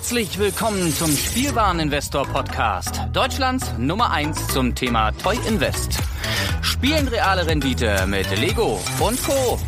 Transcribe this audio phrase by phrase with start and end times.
[0.00, 5.98] Herzlich willkommen zum Spielwareninvestor Podcast, Deutschlands Nummer 1 zum Thema Toy Invest.
[6.62, 9.58] Spielen reale Rendite mit Lego und Co.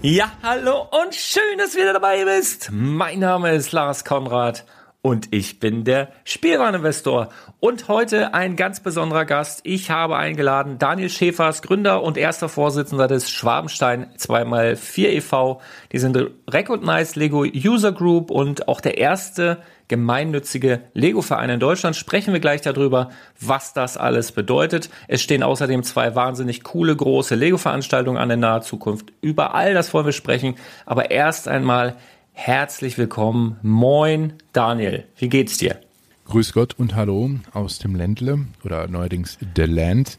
[0.00, 2.68] Ja, hallo und schön, dass du wieder dabei bist.
[2.70, 4.64] Mein Name ist Lars Konrad
[5.02, 7.28] und ich bin der Spielwareninvestor.
[7.58, 9.60] Und heute ein ganz besonderer Gast.
[9.64, 15.60] Ich habe eingeladen Daniel Schäfers, Gründer und erster Vorsitzender des Schwabenstein 2x4 e.V.
[15.90, 16.16] Die sind
[16.48, 21.96] Recognized Lego User Group und auch der erste gemeinnützige Lego-Verein in Deutschland.
[21.96, 23.10] Sprechen wir gleich darüber,
[23.40, 24.88] was das alles bedeutet.
[25.08, 29.12] Es stehen außerdem zwei wahnsinnig coole große Lego-Veranstaltungen an der nahe Zukunft.
[29.20, 30.54] Über all das wollen wir sprechen.
[30.86, 31.96] Aber erst einmal
[32.32, 33.58] Herzlich willkommen.
[33.62, 35.04] Moin, Daniel.
[35.16, 35.78] Wie geht's dir?
[36.24, 40.18] Grüß Gott und hallo aus dem Ländle oder neuerdings The Land.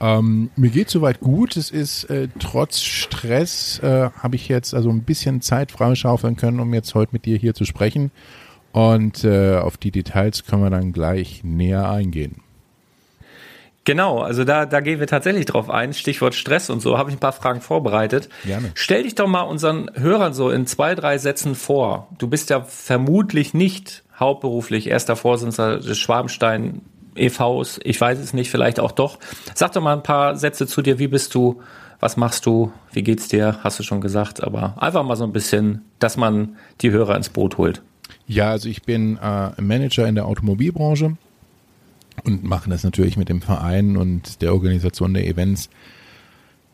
[0.00, 1.56] Ähm, mir geht soweit gut.
[1.56, 6.60] Es ist äh, trotz Stress äh, habe ich jetzt also ein bisschen Zeit freischaufeln können,
[6.60, 8.10] um jetzt heute mit dir hier zu sprechen.
[8.72, 12.36] Und äh, auf die Details können wir dann gleich näher eingehen.
[13.84, 15.94] Genau, also da, da gehen wir tatsächlich drauf ein.
[15.94, 18.28] Stichwort Stress und so, habe ich ein paar Fragen vorbereitet.
[18.44, 18.70] Gerne.
[18.74, 22.08] Stell dich doch mal unseren Hörern so in zwei, drei Sätzen vor.
[22.18, 26.82] Du bist ja vermutlich nicht hauptberuflich erster Vorsitzender des Schwabenstein
[27.16, 27.80] EVs.
[27.82, 29.18] Ich weiß es nicht, vielleicht auch doch.
[29.54, 30.98] Sag doch mal ein paar Sätze zu dir.
[30.98, 31.62] Wie bist du?
[32.00, 32.72] Was machst du?
[32.92, 33.58] Wie geht's dir?
[33.62, 34.42] Hast du schon gesagt.
[34.42, 37.82] Aber einfach mal so ein bisschen, dass man die Hörer ins Boot holt.
[38.26, 41.16] Ja, also ich bin äh, Manager in der Automobilbranche
[42.24, 45.70] und machen das natürlich mit dem Verein und der Organisation der Events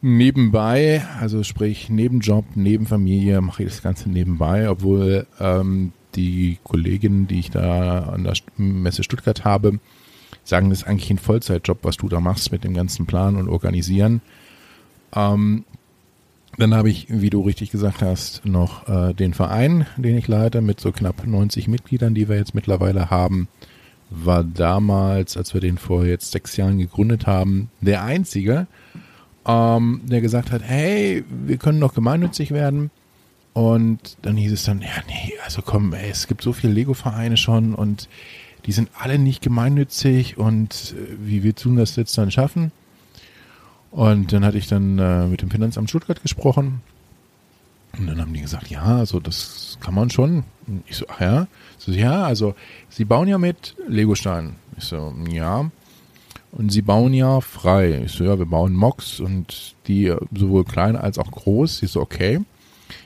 [0.02, 6.58] nebenbei, also sprich neben Job, neben Familie mache ich das Ganze nebenbei, obwohl ähm, die
[6.64, 9.80] Kolleginnen, die ich da an der Messe Stuttgart habe,
[10.44, 13.48] sagen, das ist eigentlich ein Vollzeitjob, was du da machst mit dem ganzen Plan und
[13.48, 14.20] Organisieren.
[15.14, 15.64] Ähm,
[16.58, 20.62] dann habe ich, wie du richtig gesagt hast, noch äh, den Verein, den ich leite,
[20.62, 23.48] mit so knapp 90 Mitgliedern, die wir jetzt mittlerweile haben
[24.10, 28.66] war damals, als wir den vor jetzt sechs Jahren gegründet haben, der Einzige,
[29.46, 32.90] ähm, der gesagt hat, hey, wir können doch gemeinnützig werden.
[33.52, 37.36] Und dann hieß es dann, ja, nee, also komm, ey, es gibt so viele Lego-Vereine
[37.36, 38.08] schon und
[38.66, 42.72] die sind alle nicht gemeinnützig und äh, wie wir tun das jetzt dann schaffen?
[43.90, 46.82] Und dann hatte ich dann äh, mit dem Finanzamt Stuttgart gesprochen
[47.98, 50.44] und dann haben die gesagt, ja, also das kann man schon.
[50.66, 51.46] Und ich so, ach ja.
[51.78, 52.54] So, ja, also
[52.88, 54.56] sie bauen ja mit Legosteinen.
[54.76, 55.70] Ich so, ja.
[56.52, 58.02] Und sie bauen ja frei.
[58.04, 61.82] Ich so, ja, wir bauen Mocks und die sowohl klein als auch groß.
[61.82, 62.40] Ich so, okay.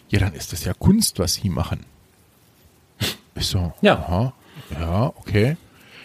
[0.09, 1.80] Ja, dann ist das ja Kunst, was sie machen.
[3.34, 3.94] Ich so, ja.
[3.94, 4.32] Aha,
[4.78, 5.56] ja, okay.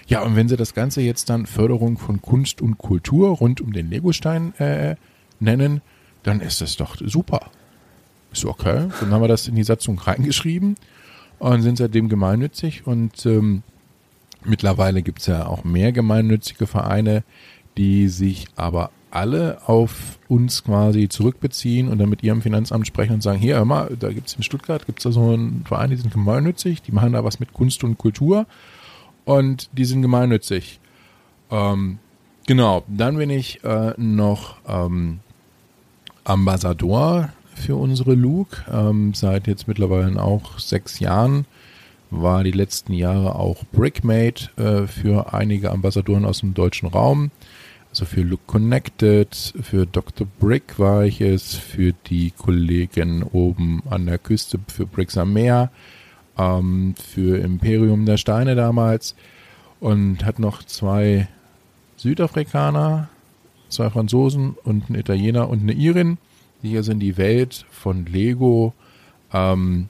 [0.08, 3.74] Ja, und wenn sie das Ganze jetzt dann Förderung von Kunst und Kultur rund um
[3.74, 4.96] den Legostein äh,
[5.40, 5.82] nennen,
[6.24, 7.50] dann ist das doch super.
[8.32, 8.88] Ich so, okay.
[9.00, 10.76] Dann haben wir das in die Satzung reingeschrieben
[11.40, 12.86] und sind seitdem gemeinnützig.
[12.86, 13.64] Und ähm,
[14.44, 17.24] mittlerweile gibt es ja auch mehr gemeinnützige Vereine,
[17.78, 23.24] die sich aber alle auf uns quasi zurückbeziehen und dann mit ihrem Finanzamt sprechen und
[23.24, 25.90] sagen, hier, hör mal, da gibt es in Stuttgart, gibt es da so einen Verein,
[25.90, 28.46] die sind gemeinnützig, die machen da was mit Kunst und Kultur
[29.24, 30.82] und die sind gemeinnützig.
[31.50, 32.00] Ähm,
[32.46, 35.22] genau, dann bin ich äh, noch ähm,
[36.26, 38.64] Ambassador für unsere Luke.
[38.72, 41.46] Ähm, seit jetzt mittlerweile auch sechs Jahren
[42.12, 47.32] war die letzten Jahre auch Brickmate äh, für einige Ambassadoren aus dem deutschen Raum.
[47.90, 50.28] Also für Look Connected, für Dr.
[50.40, 55.72] Brick war ich es, für die Kollegen oben an der Küste, für Bricks am Meer,
[56.38, 59.16] ähm, für Imperium der Steine damals
[59.80, 61.30] und hat noch zwei
[61.96, 63.08] Südafrikaner,
[63.70, 66.18] zwei Franzosen und ein Italiener und eine Irin
[66.66, 68.74] hier sind die Welt von Lego
[69.34, 69.90] ähm,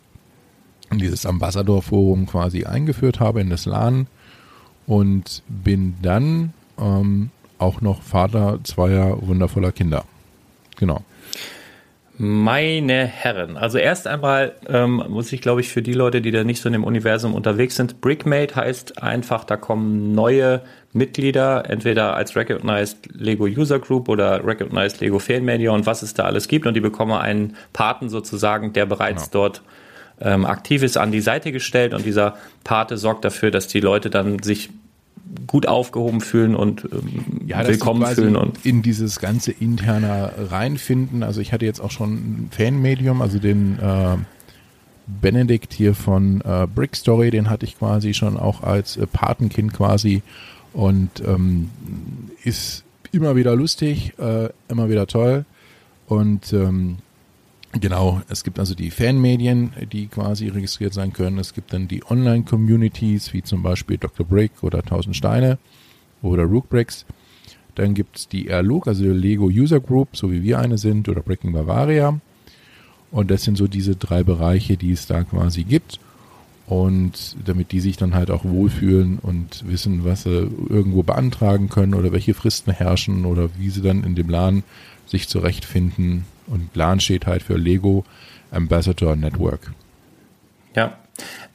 [0.94, 4.08] dieses Ambassador-Forum quasi eingeführt habe in das LAN
[4.88, 10.06] und bin dann ähm, auch noch Vater zweier wundervoller Kinder.
[10.78, 11.03] Genau.
[12.18, 16.46] Meine Herren, also erst einmal ähm, muss ich, glaube ich, für die Leute, die da
[16.46, 20.62] nicht so in dem Universum unterwegs sind, Brickmate heißt einfach, da kommen neue
[20.94, 26.23] Mitglieder, entweder als Recognized Lego User Group oder Recognized Lego Fanmedia und was es da
[26.23, 29.44] alles gibt und die bekommen einen Paten sozusagen, der bereits genau.
[29.44, 29.62] dort
[30.22, 34.09] ähm, aktiv ist, an die Seite gestellt und dieser Pate sorgt dafür, dass die Leute
[34.09, 34.70] dann sich
[35.48, 41.24] gut aufgehoben fühlen und ähm, ja, willkommen fühlen und in dieses ganze interne reinfinden.
[41.24, 44.18] Also ich hatte jetzt auch schon ein Fanmedium, also den äh,
[45.08, 49.74] Benedikt hier von äh, Brick Story, den hatte ich quasi schon auch als äh, Patenkind
[49.74, 50.22] quasi
[50.74, 51.70] und ähm,
[52.44, 55.46] ist immer wieder lustig, äh, immer wieder toll
[56.08, 56.98] und ähm,
[57.82, 61.38] Genau, es gibt also die Fanmedien, die quasi registriert sein können.
[61.40, 64.26] Es gibt dann die Online-Communities, wie zum Beispiel Dr.
[64.26, 65.58] Brick oder 1000 Steine
[66.22, 67.06] oder Rook Bricks.
[67.76, 71.22] Dann gibt es die Airlook, also Lego User Group, so wie wir eine sind, oder
[71.22, 72.18] Breaking Bavaria.
[73.12, 76.00] Und das sind so diese drei Bereiche, die es da quasi gibt.
[76.67, 81.94] Und damit die sich dann halt auch wohlfühlen und wissen, was sie irgendwo beantragen können
[81.94, 84.64] oder welche Fristen herrschen oder wie sie dann in dem Laden
[85.06, 86.26] sich zurechtfinden.
[86.47, 88.03] Und LAN steht halt für Lego
[88.52, 89.72] Ambassador Network.
[90.76, 90.97] Ja.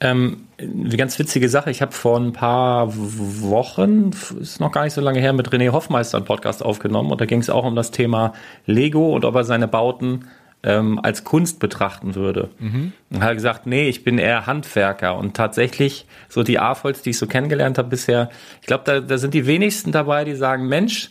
[0.01, 1.71] Ähm, eine ganz witzige Sache.
[1.71, 4.11] Ich habe vor ein paar Wochen,
[4.41, 7.27] ist noch gar nicht so lange her, mit René Hoffmeister einen Podcast aufgenommen und da
[7.27, 8.33] ging es auch um das Thema
[8.67, 10.27] Lego und ob er seine Bauten
[10.63, 12.51] ähm, als Kunst betrachten würde.
[12.59, 12.93] Mhm.
[13.11, 15.17] Und hat gesagt, nee, ich bin eher Handwerker.
[15.17, 18.31] Und tatsächlich, so die AFOLs, die ich so kennengelernt habe bisher,
[18.61, 21.11] ich glaube, da, da sind die wenigsten dabei, die sagen, Mensch,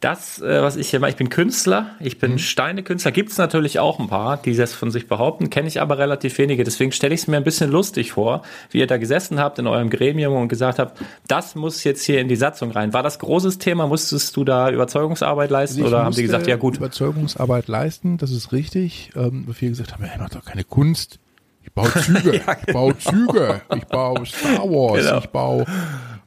[0.00, 2.38] das, äh, was ich hier mache, ich bin Künstler, ich bin mhm.
[2.38, 5.98] Steinekünstler, gibt es natürlich auch ein paar, die das von sich behaupten, kenne ich aber
[5.98, 6.64] relativ wenige.
[6.64, 9.66] Deswegen stelle ich es mir ein bisschen lustig vor, wie ihr da gesessen habt in
[9.66, 10.98] eurem Gremium und gesagt habt,
[11.28, 12.94] das muss jetzt hier in die Satzung rein.
[12.94, 13.86] War das großes Thema?
[13.86, 16.78] Musstest du da Überzeugungsarbeit leisten also oder haben die gesagt, ja gut?
[16.78, 19.10] Überzeugungsarbeit leisten, das ist richtig.
[19.14, 21.18] Ähm, viele gesagt haben, ja, macht doch keine Kunst.
[21.62, 22.58] Ich baue Züge, ja, genau.
[22.66, 25.18] ich baue Züge, ich baue Star Wars, genau.
[25.18, 25.66] ich baue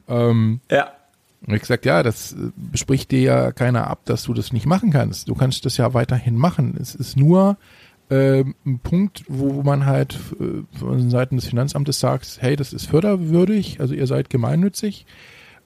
[0.06, 0.92] ähm, ja
[1.46, 4.66] und ich gesagt, ja, das äh, bespricht dir ja keiner ab, dass du das nicht
[4.66, 5.28] machen kannst.
[5.28, 6.76] Du kannst das ja weiterhin machen.
[6.80, 7.58] Es ist nur
[8.08, 12.86] äh, ein Punkt, wo man halt äh, von Seiten des Finanzamtes sagt, hey, das ist
[12.86, 15.06] förderwürdig, also ihr seid gemeinnützig.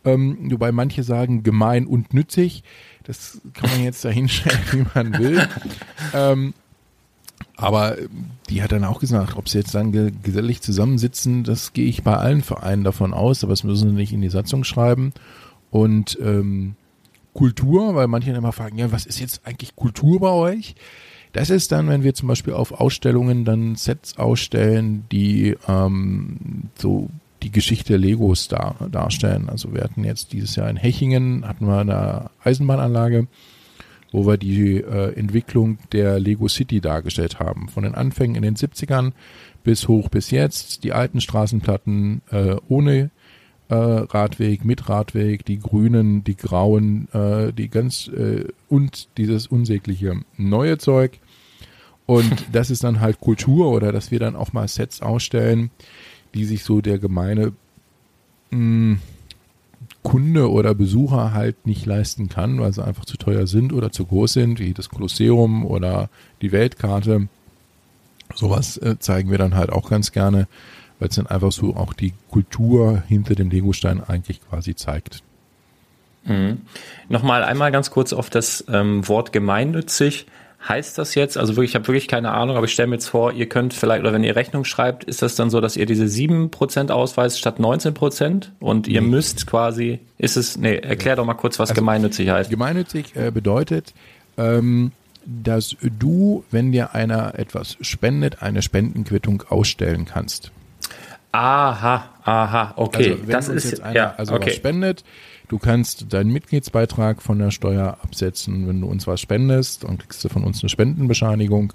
[0.04, 2.62] Ähm, wobei manche sagen gemein und nützig.
[3.04, 5.48] Das kann man jetzt da hinstellen, wie man will.
[6.14, 6.54] Ähm,
[7.56, 7.96] aber
[8.48, 9.92] die hat dann auch gesagt, ob sie jetzt dann
[10.22, 14.12] gesellig zusammensitzen, das gehe ich bei allen Vereinen davon aus, aber das müssen sie nicht
[14.12, 15.12] in die Satzung schreiben
[15.70, 16.74] und ähm,
[17.34, 20.74] Kultur, weil manche immer fragen, ja, was ist jetzt eigentlich Kultur bei euch?
[21.32, 27.10] Das ist dann, wenn wir zum Beispiel auf Ausstellungen dann Sets ausstellen, die ähm, so
[27.42, 29.48] die Geschichte Legos dar, darstellen.
[29.48, 33.28] Also wir hatten jetzt dieses Jahr in Hechingen, hatten wir eine Eisenbahnanlage,
[34.10, 37.68] wo wir die äh, Entwicklung der Lego City dargestellt haben.
[37.68, 39.12] Von den Anfängen in den 70ern
[39.62, 43.10] bis hoch bis jetzt, die alten Straßenplatten äh, ohne
[43.68, 50.20] äh, Radweg, mit Radweg, die grünen, die grauen, äh, die ganz äh, und dieses unsägliche
[50.36, 51.18] neue Zeug.
[52.06, 55.70] Und das ist dann halt Kultur oder dass wir dann auch mal Sets ausstellen,
[56.34, 57.52] die sich so der gemeine
[58.50, 58.98] mh, hm,
[60.02, 64.06] Kunde oder Besucher halt nicht leisten kann, weil sie einfach zu teuer sind oder zu
[64.06, 66.08] groß sind, wie das Kolosseum oder
[66.40, 67.28] die Weltkarte.
[68.34, 70.48] Sowas äh, zeigen wir dann halt auch ganz gerne
[70.98, 75.22] weil es dann einfach so auch die Kultur hinter dem Legostein eigentlich quasi zeigt.
[76.24, 76.62] Mhm.
[77.08, 80.26] Nochmal einmal ganz kurz auf das ähm, Wort gemeinnützig.
[80.68, 83.06] Heißt das jetzt, also wirklich, ich habe wirklich keine Ahnung, aber ich stelle mir jetzt
[83.06, 85.86] vor, ihr könnt vielleicht, oder wenn ihr Rechnung schreibt, ist das dann so, dass ihr
[85.86, 89.06] diese 7% ausweist statt 19% und ihr nee.
[89.06, 92.50] müsst quasi, ist es, nee, erklär doch mal kurz, was also, gemeinnützig heißt.
[92.50, 93.94] Gemeinnützig äh, bedeutet,
[94.36, 94.90] ähm,
[95.24, 100.50] dass du, wenn dir einer etwas spendet, eine Spendenquittung ausstellen kannst.
[101.40, 103.12] Aha, aha, okay.
[103.12, 104.46] Also wenn das ist jetzt einer ja, also okay.
[104.46, 105.04] was spendet,
[105.46, 110.24] du kannst deinen Mitgliedsbeitrag von der Steuer absetzen, wenn du uns was spendest, dann kriegst
[110.24, 111.72] du von uns eine Spendenbescheinigung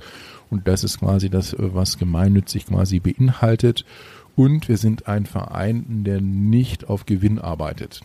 [0.50, 3.86] und das ist quasi das, was gemeinnützig quasi beinhaltet.
[4.36, 8.02] Und wir sind ein Verein, der nicht auf Gewinn arbeitet.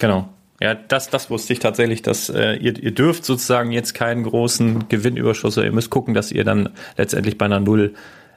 [0.00, 0.28] Genau.
[0.60, 4.88] Ja, das, das wusste ich tatsächlich, dass äh, ihr, ihr dürft sozusagen jetzt keinen großen
[4.90, 7.94] Gewinnüberschuss, ihr müsst gucken, dass ihr dann letztendlich bei einer Null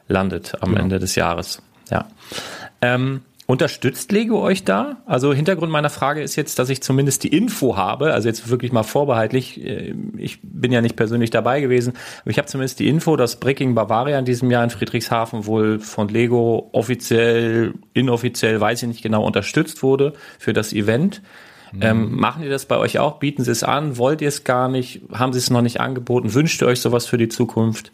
[0.08, 0.84] landet am genau.
[0.84, 1.62] Ende des Jahres.
[1.92, 2.08] Ja.
[2.82, 3.22] Ähm,
[3.52, 5.02] Unterstützt Lego euch da?
[5.06, 8.72] Also Hintergrund meiner Frage ist jetzt, dass ich zumindest die Info habe, also jetzt wirklich
[8.72, 12.88] mal vorbehaltlich, äh, ich bin ja nicht persönlich dabei gewesen, aber ich habe zumindest die
[12.88, 18.84] Info, dass Breaking Bavaria in diesem Jahr in Friedrichshafen wohl von Lego offiziell, inoffiziell, weiß
[18.84, 21.22] ich nicht genau, unterstützt wurde für das Event.
[21.74, 21.82] Mhm.
[21.82, 23.20] Ähm, machen die das bei euch auch?
[23.20, 23.98] Bieten sie es an?
[23.98, 25.02] Wollt ihr es gar nicht?
[25.12, 26.34] Haben sie es noch nicht angeboten?
[26.34, 27.92] Wünscht ihr euch sowas für die Zukunft?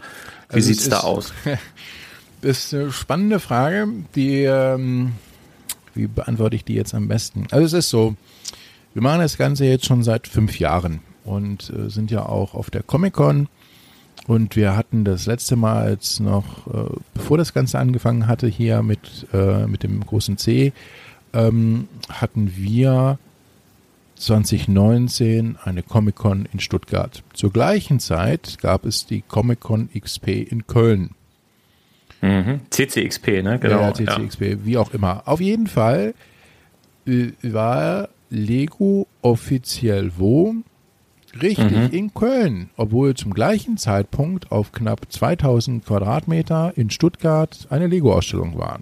[0.50, 1.34] Wie also sieht's da aus?
[2.42, 5.14] ist eine spannende Frage, die, ähm,
[5.94, 7.48] wie beantworte ich die jetzt am besten?
[7.52, 8.16] Also es ist so,
[8.94, 12.70] wir machen das Ganze jetzt schon seit fünf Jahren und äh, sind ja auch auf
[12.70, 13.48] der Comic-Con
[14.28, 18.84] und wir hatten das letzte Mal als noch, äh, bevor das Ganze angefangen hatte, hier
[18.84, 20.74] mit, äh, mit dem großen C,
[21.34, 23.20] ähm, hatten wir
[24.16, 27.24] 2019 eine Comic-Con in Stuttgart.
[27.34, 31.12] Zur gleichen Zeit gab es die Comic-Con XP in Köln.
[32.22, 32.62] Mhm.
[32.70, 33.60] CCXP, ne?
[33.60, 33.82] Genau.
[33.82, 34.66] Ja, CCXP, ja.
[34.66, 35.24] wie auch immer.
[35.26, 36.14] Auf jeden Fall
[37.06, 40.56] äh, war Lego offiziell wo?
[41.42, 41.90] Richtig, mhm.
[41.92, 48.80] in Köln, obwohl zum gleichen Zeitpunkt auf knapp 2000 Quadratmeter in Stuttgart eine Lego-Ausstellung war.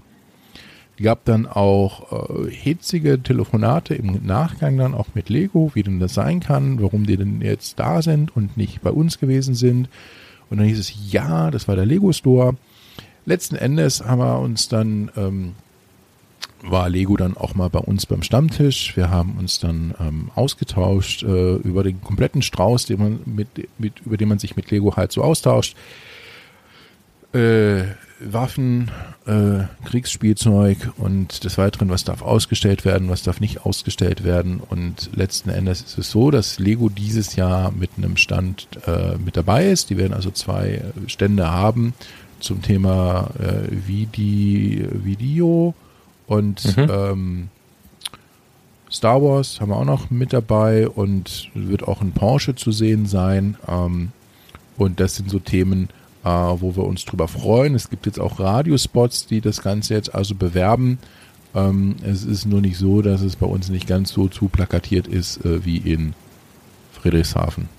[0.97, 5.99] Es gab dann auch äh, hitzige Telefonate im Nachgang dann auch mit Lego, wie denn
[5.99, 9.89] das sein kann, warum die denn jetzt da sind und nicht bei uns gewesen sind.
[10.49, 12.55] Und dann hieß es, ja, das war der Lego Store.
[13.25, 15.55] Letzten Endes haben wir uns dann ähm,
[16.71, 18.95] war Lego dann auch mal bei uns beim Stammtisch.
[18.95, 24.01] Wir haben uns dann ähm, ausgetauscht äh, über den kompletten Strauß, den man mit, mit,
[24.05, 25.75] über den man sich mit Lego halt so austauscht.
[27.33, 27.83] Äh,
[28.21, 28.91] Waffen,
[29.25, 34.61] äh, Kriegsspielzeug und des Weiteren, was darf ausgestellt werden, was darf nicht ausgestellt werden.
[34.61, 39.35] Und letzten Endes ist es so, dass Lego dieses Jahr mit einem Stand äh, mit
[39.35, 39.89] dabei ist.
[39.89, 41.93] Die werden also zwei Stände haben
[42.45, 45.73] zum Thema äh, Vidi Video
[46.27, 46.89] und mhm.
[46.89, 47.49] ähm,
[48.91, 53.07] Star Wars haben wir auch noch mit dabei und wird auch ein Porsche zu sehen
[53.07, 53.57] sein.
[53.67, 54.11] Ähm,
[54.77, 55.89] und das sind so Themen,
[56.23, 57.75] äh, wo wir uns drüber freuen.
[57.75, 60.99] Es gibt jetzt auch Radiospots, die das Ganze jetzt also bewerben.
[61.53, 65.07] Ähm, es ist nur nicht so, dass es bei uns nicht ganz so zu plakatiert
[65.07, 66.13] ist äh, wie in
[66.93, 67.69] Friedrichshafen.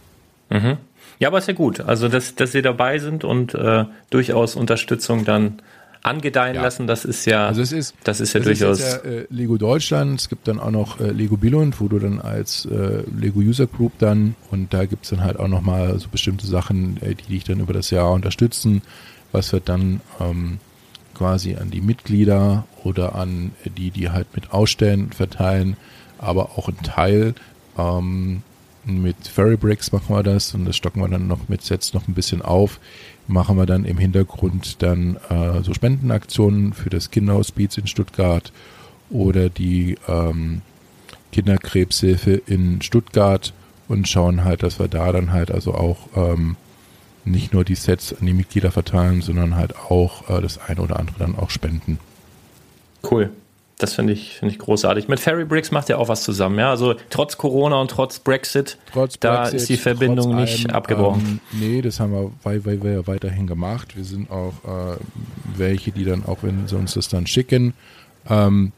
[0.51, 0.77] Mhm.
[1.19, 1.81] Ja, aber ist ja gut.
[1.81, 5.61] Also, dass, dass Sie dabei sind und äh, durchaus Unterstützung dann
[6.07, 6.63] angedeihen ja.
[6.63, 8.79] lassen, das ist ja, also es ist, das ist ja durchaus.
[8.79, 11.99] Ist ja, äh, Lego Deutschland, es gibt dann auch noch äh, Lego Billund, wo du
[11.99, 15.99] dann als äh, Lego User Group dann und da gibt es dann halt auch nochmal
[15.99, 18.83] so bestimmte Sachen, äh, die dich dann über das Jahr unterstützen,
[19.33, 20.59] was wird dann ähm,
[21.15, 25.77] quasi an die Mitglieder oder an die, die halt mit ausstellen, verteilen,
[26.19, 27.35] aber auch ein Teil
[27.77, 28.43] ähm,
[28.87, 32.09] mit Ferry Bricks machen wir das und das stocken wir dann noch mit Sets noch
[32.09, 32.81] ein bisschen auf
[33.29, 38.53] machen wir dann im Hintergrund dann äh, so Spendenaktionen für das Kinderhospiz in Stuttgart
[39.11, 40.63] oder die ähm,
[41.33, 43.53] Kinderkrebshilfe in Stuttgart
[43.89, 46.57] und schauen halt, dass wir da dann halt also auch ähm,
[47.25, 50.99] nicht nur die Sets an die Mitglieder verteilen, sondern halt auch äh, das eine oder
[50.99, 51.99] andere dann auch spenden.
[53.09, 53.31] Cool.
[53.79, 55.07] Das finde ich, finde ich großartig.
[55.09, 56.71] Mit Ferry Bricks macht ja auch was zusammen, ja.
[56.71, 61.41] Also trotz Corona und trotz Brexit, trotz da Brexit, ist die Verbindung nicht allem, abgebrochen.
[61.53, 63.95] Ähm, nee, das haben wir, weil, weil wir ja weiterhin gemacht.
[63.95, 64.97] Wir sind auch äh,
[65.57, 67.75] welche, die dann auch, wenn sie uns das dann schicken,
[68.31, 68.73] ähm,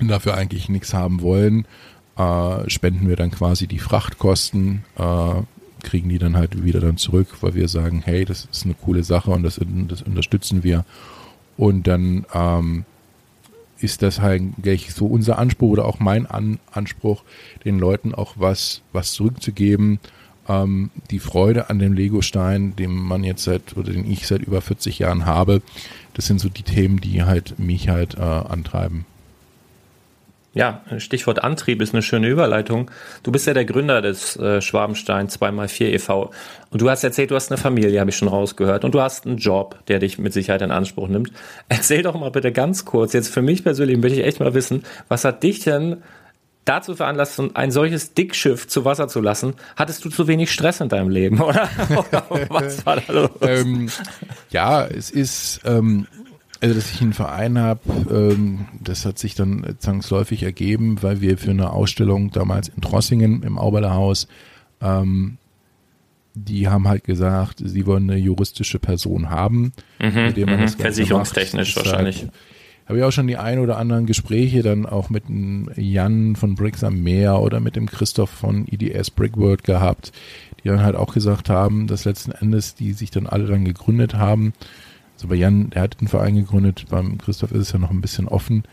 [0.00, 1.66] dafür eigentlich nichts haben wollen,
[2.16, 5.42] äh, spenden wir dann quasi die Frachtkosten, äh,
[5.82, 9.04] kriegen die dann halt wieder dann zurück, weil wir sagen, hey, das ist eine coole
[9.04, 10.86] Sache und das, das unterstützen wir.
[11.58, 12.86] Und dann ähm,
[13.78, 14.42] ist das halt
[14.88, 17.22] so unser Anspruch oder auch mein An Anspruch,
[17.64, 19.98] den Leuten auch was, was zurückzugeben.
[20.48, 24.62] Ähm, die Freude an dem Lego-Stein, den man jetzt seit oder den ich seit über
[24.62, 25.60] 40 Jahren habe,
[26.14, 29.04] das sind so die Themen, die halt mich halt äh, antreiben.
[30.56, 32.90] Ja, Stichwort Antrieb ist eine schöne Überleitung.
[33.22, 36.30] Du bist ja der Gründer des äh, Schwabenstein 2x4 e.V.
[36.70, 38.82] Und du hast erzählt, du hast eine Familie, habe ich schon rausgehört.
[38.82, 41.30] Und du hast einen Job, der dich mit Sicherheit in Anspruch nimmt.
[41.68, 44.84] Erzähl doch mal bitte ganz kurz, jetzt für mich persönlich möchte ich echt mal wissen,
[45.08, 45.98] was hat dich denn
[46.64, 49.56] dazu veranlasst, ein solches Dickschiff zu Wasser zu lassen?
[49.76, 51.68] Hattest du zu wenig Stress in deinem Leben, oder?
[51.90, 53.30] oder was war da los?
[53.42, 53.90] ähm,
[54.48, 55.60] ja, es ist...
[55.66, 56.06] Ähm
[56.60, 61.38] also, dass ich einen Verein habe, ähm, das hat sich dann zwangsläufig ergeben, weil wir
[61.38, 64.26] für eine Ausstellung damals in Trossingen im Auberlerhaus,
[64.80, 65.38] ähm,
[66.34, 70.62] die haben halt gesagt, sie wollen eine juristische Person haben, mhm, mit dem man mhm,
[70.62, 71.86] das Ganze Versicherungstechnisch macht.
[71.86, 72.26] wahrscheinlich.
[72.86, 75.24] Habe ich auch schon die ein oder anderen Gespräche dann auch mit
[75.76, 80.12] Jan von Bricks am Meer oder mit dem Christoph von EDS Brickworld gehabt,
[80.62, 84.14] die dann halt auch gesagt haben, dass letzten Endes die sich dann alle dann gegründet
[84.14, 84.52] haben
[85.16, 88.00] also bei Jan, der hat den Verein gegründet, beim Christoph ist es ja noch ein
[88.02, 88.64] bisschen offen,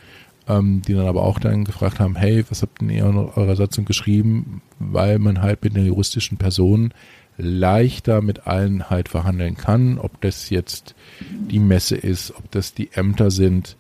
[0.48, 3.86] ähm, die dann aber auch dann gefragt haben, hey, was habt ihr in eurer Satzung
[3.86, 4.62] geschrieben?
[4.78, 6.94] Weil man halt mit den juristischen Personen
[7.38, 12.92] leichter mit allen halt verhandeln kann, ob das jetzt die Messe ist, ob das die
[12.94, 13.76] Ämter sind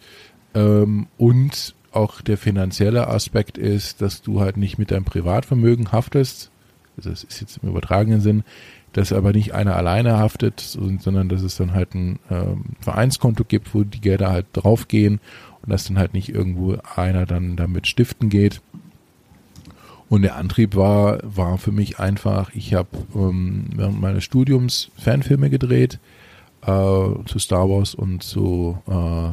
[0.55, 6.49] ähm, und auch der finanzielle Aspekt ist, dass du halt nicht mit deinem Privatvermögen haftest,
[6.97, 8.43] also das ist jetzt im übertragenen Sinn,
[8.93, 13.73] dass aber nicht einer alleine haftet, sondern dass es dann halt ein ähm, Vereinskonto gibt,
[13.73, 15.19] wo die Gelder halt draufgehen
[15.61, 18.61] und dass dann halt nicht irgendwo einer dann damit stiften geht.
[20.09, 25.49] Und der Antrieb war, war für mich einfach, ich habe ähm, während meines Studiums Fanfilme
[25.49, 25.97] gedreht
[26.61, 29.31] äh, zu Star Wars und zu äh,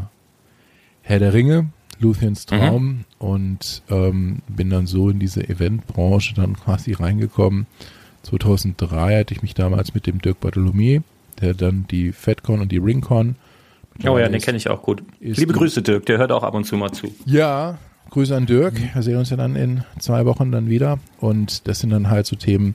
[1.02, 2.56] Herr der Ringe, Luthiens mhm.
[2.56, 3.04] Traum mhm.
[3.18, 7.66] und ähm, bin dann so in diese Eventbranche dann quasi reingekommen
[8.22, 11.00] 2003 hatte ich mich damals mit dem Dirk Bartholomew,
[11.40, 13.36] der dann die FedCon und die RingCon.
[14.06, 15.02] Oh ja, den kenne ich auch gut.
[15.20, 17.12] Liebe Grüße, Dirk, der hört auch ab und zu mal zu.
[17.26, 17.78] Ja,
[18.10, 18.74] Grüße an Dirk.
[18.94, 20.98] Wir sehen uns ja dann in zwei Wochen dann wieder.
[21.18, 22.74] Und das sind dann halt so Themen,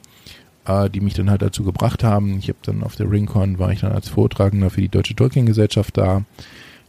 [0.66, 2.38] äh, die mich dann halt dazu gebracht haben.
[2.38, 5.98] Ich habe dann auf der Ringcon, war ich dann als Vortragender für die Deutsche Tolkien-Gesellschaft
[5.98, 6.24] da.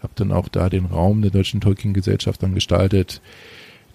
[0.03, 3.21] Habe dann auch da den Raum der Deutschen Tolkien-Gesellschaft dann gestaltet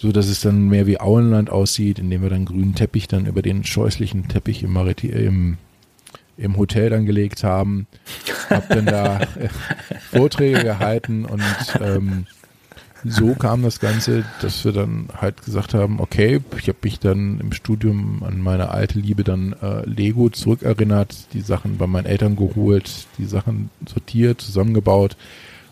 [0.01, 3.43] so dass es dann mehr wie Auenland aussieht, indem wir dann grünen Teppich dann über
[3.43, 5.57] den scheußlichen Teppich im, Mariti im,
[6.37, 7.85] im Hotel dann gelegt haben.
[8.49, 9.49] Hab dann da äh,
[10.11, 11.43] Vorträge gehalten und
[11.79, 12.25] ähm,
[13.03, 17.39] so kam das Ganze, dass wir dann halt gesagt haben, okay, ich habe mich dann
[17.39, 22.35] im Studium an meine alte Liebe dann äh, Lego zurückerinnert, die Sachen bei meinen Eltern
[22.35, 25.15] geholt, die Sachen sortiert, zusammengebaut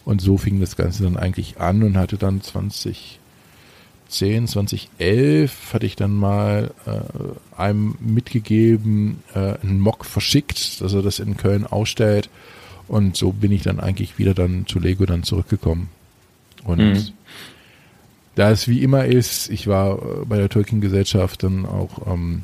[0.06, 3.19] und so fing das Ganze dann eigentlich an und hatte dann 20
[4.10, 11.02] 2010, 2011 hatte ich dann mal äh, einem mitgegeben, äh, einen Mock verschickt, dass er
[11.02, 12.30] das in Köln ausstellt.
[12.88, 15.90] Und so bin ich dann eigentlich wieder dann zu Lego dann zurückgekommen.
[16.64, 17.08] Und mhm.
[18.36, 22.44] da es wie immer ist, ich war äh, bei der Tolkien-Gesellschaft dann auch ähm,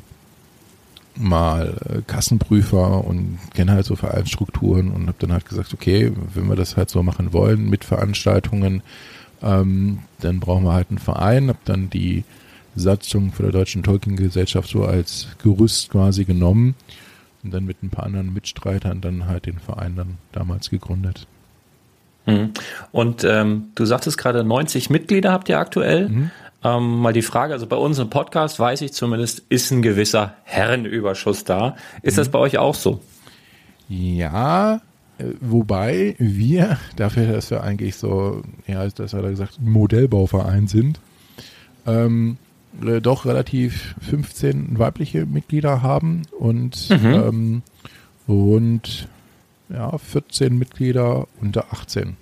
[1.16, 6.48] mal äh, Kassenprüfer und kenne halt so Vereinsstrukturen und habe dann halt gesagt, okay, wenn
[6.48, 8.82] wir das halt so machen wollen mit Veranstaltungen,
[9.42, 12.24] ähm, dann brauchen wir halt einen Verein, habe dann die
[12.74, 16.74] Satzung für der Deutschen Tolkien-Gesellschaft so als Gerüst quasi genommen
[17.42, 21.26] und dann mit ein paar anderen Mitstreitern dann halt den Verein dann damals gegründet.
[22.26, 22.52] Mhm.
[22.92, 26.08] Und ähm, du sagtest gerade 90 Mitglieder habt ihr aktuell.
[26.08, 26.30] Mhm.
[26.64, 30.34] Ähm, mal die Frage, also bei uns im Podcast weiß ich zumindest, ist ein gewisser
[30.44, 31.76] Herrenüberschuss da.
[32.02, 32.20] Ist mhm.
[32.20, 33.00] das bei euch auch so?
[33.88, 34.80] Ja,
[35.40, 41.00] wobei wir, dafür, dass wir eigentlich so, ja, das hat er gesagt, Modellbauverein sind,
[41.86, 42.38] ähm,
[42.84, 47.06] äh, doch relativ 15 weibliche Mitglieder haben und mhm.
[47.06, 47.62] ähm,
[48.28, 49.08] rund
[49.68, 52.16] ja, 14 Mitglieder unter 18.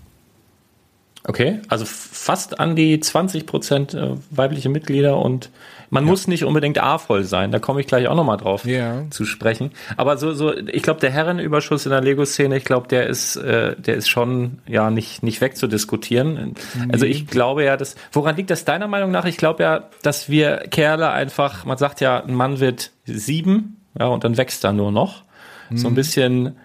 [1.27, 5.51] Okay, also fast an die 20 Prozent äh, weibliche Mitglieder und
[5.95, 6.11] man ja.
[6.11, 7.53] muss nicht unbedingt A-voll sein.
[7.53, 9.05] Da komme ich gleich auch nochmal drauf ja.
[9.11, 9.71] zu sprechen.
[9.97, 13.77] Aber so, so, ich glaube, der Herrenüberschuss in der Lego-Szene, ich glaube, der ist, äh,
[13.79, 16.55] der ist schon ja nicht nicht wegzudiskutieren.
[16.75, 16.93] Nee.
[16.93, 19.25] Also ich glaube ja, dass woran liegt das deiner Meinung nach?
[19.25, 24.07] Ich glaube ja, dass wir Kerle einfach, man sagt ja, ein Mann wird sieben, ja,
[24.07, 25.23] und dann wächst er nur noch.
[25.71, 25.77] Mhm.
[25.77, 25.95] So ein mhm.
[25.95, 26.57] bisschen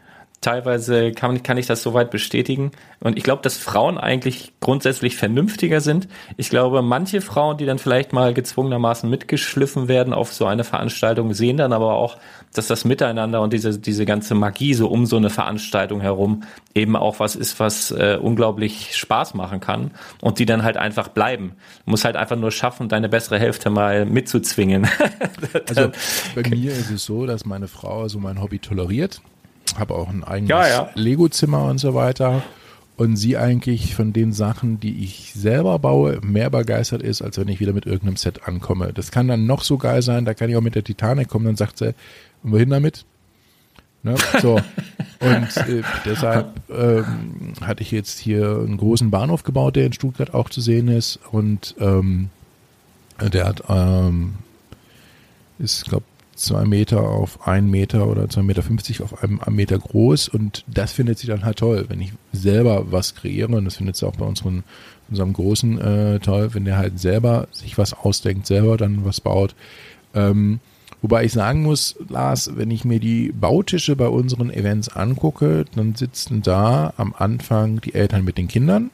[0.41, 2.71] teilweise kann, kann ich das soweit bestätigen.
[3.01, 6.07] Und ich glaube, dass Frauen eigentlich grundsätzlich vernünftiger sind.
[6.37, 11.33] Ich glaube, manche Frauen, die dann vielleicht mal gezwungenermaßen mitgeschliffen werden auf so eine Veranstaltung,
[11.33, 12.17] sehen dann aber auch,
[12.53, 16.95] dass das Miteinander und diese, diese ganze Magie so um so eine Veranstaltung herum eben
[16.95, 21.53] auch was ist, was äh, unglaublich Spaß machen kann und die dann halt einfach bleiben.
[21.85, 24.87] Du musst halt einfach nur schaffen, deine bessere Hälfte mal mitzuzwingen.
[25.67, 25.91] also
[26.35, 29.21] bei mir ist es so, dass meine Frau so mein Hobby toleriert
[29.77, 30.89] habe auch ein eigenes ja, ja.
[30.95, 32.43] Lego-Zimmer und so weiter.
[32.97, 37.47] Und sie eigentlich von den Sachen, die ich selber baue, mehr begeistert ist, als wenn
[37.47, 38.91] ich wieder mit irgendeinem Set ankomme.
[38.91, 41.45] Das kann dann noch so geil sein, da kann ich auch mit der Titanic kommen,
[41.45, 41.95] dann sagt sie,
[42.43, 43.05] wohin damit?
[44.03, 44.15] Ne?
[44.41, 44.55] So.
[45.21, 50.33] und äh, deshalb ähm, hatte ich jetzt hier einen großen Bahnhof gebaut, der in Stuttgart
[50.33, 51.19] auch zu sehen ist.
[51.31, 52.29] Und ähm,
[53.21, 54.35] der hat ähm,
[55.59, 56.05] ist, glaube
[56.39, 60.63] zwei Meter auf einen Meter oder zwei Meter fünfzig auf einem, einem Meter groß und
[60.67, 64.07] das findet sie dann halt toll, wenn ich selber was kreiere und das findet sie
[64.07, 64.63] auch bei unseren,
[65.09, 69.53] unserem Großen äh, toll, wenn der halt selber sich was ausdenkt, selber dann was baut.
[70.13, 70.59] Ähm,
[71.01, 75.95] wobei ich sagen muss, Lars, wenn ich mir die Bautische bei unseren Events angucke, dann
[75.95, 78.91] sitzen da am Anfang die Eltern mit den Kindern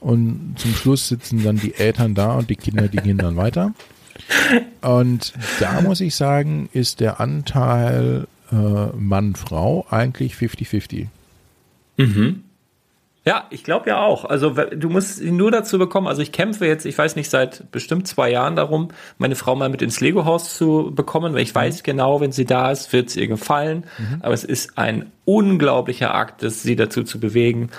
[0.00, 3.72] und zum Schluss sitzen dann die Eltern da und die Kinder, die gehen dann weiter.
[4.80, 8.56] Und da muss ich sagen, ist der Anteil äh,
[8.96, 11.06] Mann-Frau eigentlich 50-50.
[11.96, 12.44] Mhm.
[13.26, 14.26] Ja, ich glaube ja auch.
[14.26, 16.08] Also du musst sie nur dazu bekommen.
[16.08, 19.70] Also ich kämpfe jetzt, ich weiß nicht, seit bestimmt zwei Jahren darum, meine Frau mal
[19.70, 23.16] mit ins Lego-Haus zu bekommen, weil ich weiß genau, wenn sie da ist, wird es
[23.16, 23.84] ihr gefallen.
[23.96, 24.18] Mhm.
[24.20, 27.70] Aber es ist ein unglaublicher Akt, das sie dazu zu bewegen.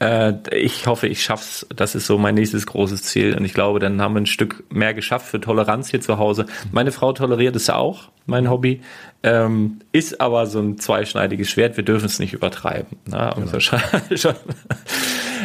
[0.00, 1.66] Äh, ich hoffe, ich schaff's.
[1.74, 3.36] Das ist so mein nächstes großes Ziel.
[3.36, 6.46] Und ich glaube, dann haben wir ein Stück mehr geschafft für Toleranz hier zu Hause.
[6.72, 8.80] Meine Frau toleriert es auch, mein Hobby.
[9.22, 11.76] Ähm, ist aber so ein zweischneidiges Schwert.
[11.76, 12.98] Wir dürfen es nicht übertreiben.
[13.06, 13.32] Ne?
[13.34, 14.34] Genau.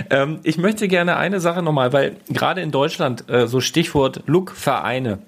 [0.10, 5.20] ähm, ich möchte gerne eine Sache nochmal, weil gerade in Deutschland äh, so Stichwort Look-Vereine.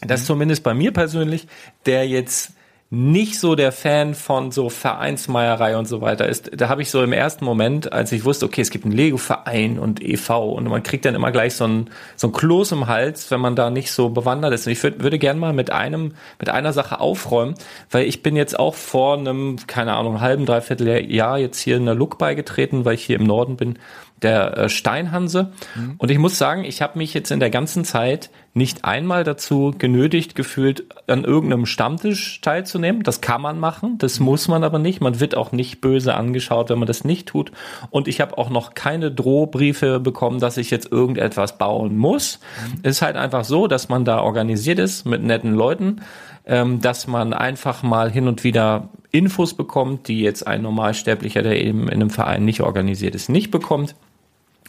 [0.00, 0.26] Das mhm.
[0.26, 1.46] zumindest bei mir persönlich,
[1.86, 2.55] der jetzt
[2.88, 6.50] nicht so der Fan von so Vereinsmeierei und so weiter ist.
[6.54, 9.80] Da habe ich so im ersten Moment, als ich wusste, okay, es gibt einen Lego-Verein
[9.80, 10.52] und e.V.
[10.52, 13.56] und man kriegt dann immer gleich so ein, so ein Kloß im Hals, wenn man
[13.56, 14.66] da nicht so bewandert ist.
[14.66, 17.56] Und ich würd, würde gerne mal mit einem, mit einer Sache aufräumen,
[17.90, 21.86] weil ich bin jetzt auch vor einem, keine Ahnung, halben, dreiviertel Jahr jetzt hier in
[21.86, 23.80] der Look beigetreten, weil ich hier im Norden bin
[24.22, 25.52] der äh, Steinhanse.
[25.74, 25.94] Mhm.
[25.98, 29.74] Und ich muss sagen, ich habe mich jetzt in der ganzen Zeit nicht einmal dazu
[29.76, 33.02] genötigt gefühlt, an irgendeinem Stammtisch teilzunehmen.
[33.02, 34.26] Das kann man machen, das mhm.
[34.26, 35.00] muss man aber nicht.
[35.00, 37.52] Man wird auch nicht böse angeschaut, wenn man das nicht tut.
[37.90, 42.40] Und ich habe auch noch keine Drohbriefe bekommen, dass ich jetzt irgendetwas bauen muss.
[42.72, 42.80] Mhm.
[42.82, 46.00] Es ist halt einfach so, dass man da organisiert ist mit netten Leuten
[46.46, 51.62] ähm, dass man einfach mal hin und wieder Infos bekommt, die jetzt ein Normalsterblicher, der
[51.62, 53.96] eben in einem Verein nicht organisiert ist, nicht bekommt.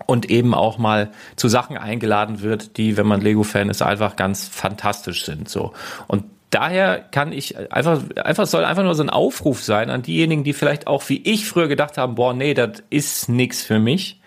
[0.06, 4.48] Und eben auch mal zu Sachen eingeladen wird, die, wenn man Lego-Fan ist, einfach ganz
[4.48, 5.50] fantastisch sind.
[5.50, 5.74] So.
[6.08, 10.44] Und daher kann ich einfach, einfach soll einfach nur so ein Aufruf sein an diejenigen,
[10.44, 14.22] die vielleicht auch wie ich früher gedacht haben, boah, nee, das ist nix für mich.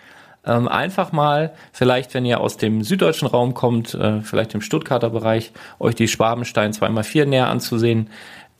[0.44, 5.10] Ähm, einfach mal, vielleicht wenn ihr aus dem süddeutschen Raum kommt, äh, vielleicht im Stuttgarter
[5.10, 8.08] Bereich, euch die Schwabenstein 2x4 näher anzusehen.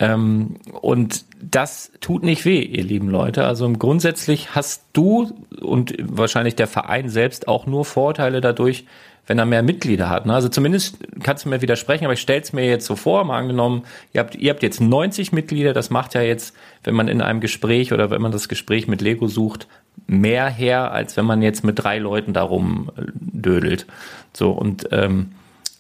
[0.00, 3.44] Ähm, und das tut nicht weh, ihr lieben Leute.
[3.44, 8.86] Also grundsätzlich hast du und wahrscheinlich der Verein selbst auch nur Vorteile dadurch,
[9.26, 10.24] wenn er mehr Mitglieder hat.
[10.24, 10.34] Ne?
[10.34, 13.38] Also zumindest kannst du mir widersprechen, aber ich stelle es mir jetzt so vor, mal
[13.38, 13.84] angenommen,
[14.14, 17.40] ihr habt, ihr habt jetzt 90 Mitglieder, das macht ja jetzt, wenn man in einem
[17.40, 19.68] Gespräch oder wenn man das Gespräch mit Lego sucht,
[20.06, 23.86] mehr her, als wenn man jetzt mit drei Leuten darum äh, dödelt.
[24.32, 25.32] So und ähm,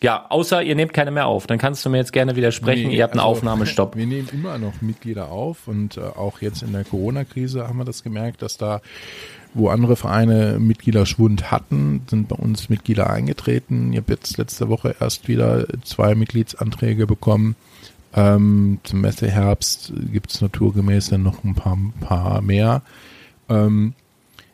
[0.02, 2.88] ja, außer ihr nehmt keine mehr auf, dann kannst du mir jetzt gerne widersprechen.
[2.88, 3.96] Nee, ihr habt einen also, Aufnahmestopp.
[3.96, 7.84] Wir nehmen immer noch Mitglieder auf und äh, auch jetzt in der Corona-Krise haben wir
[7.84, 8.80] das gemerkt, dass da
[9.52, 13.92] wo andere Vereine Mitgliederschwund hatten, sind bei uns Mitglieder eingetreten.
[13.92, 17.56] Ich habe jetzt letzte Woche erst wieder zwei Mitgliedsanträge bekommen.
[18.14, 22.82] Ähm, zum Messeherbst gibt es naturgemäß dann noch ein paar, paar mehr.
[23.48, 23.94] Ähm,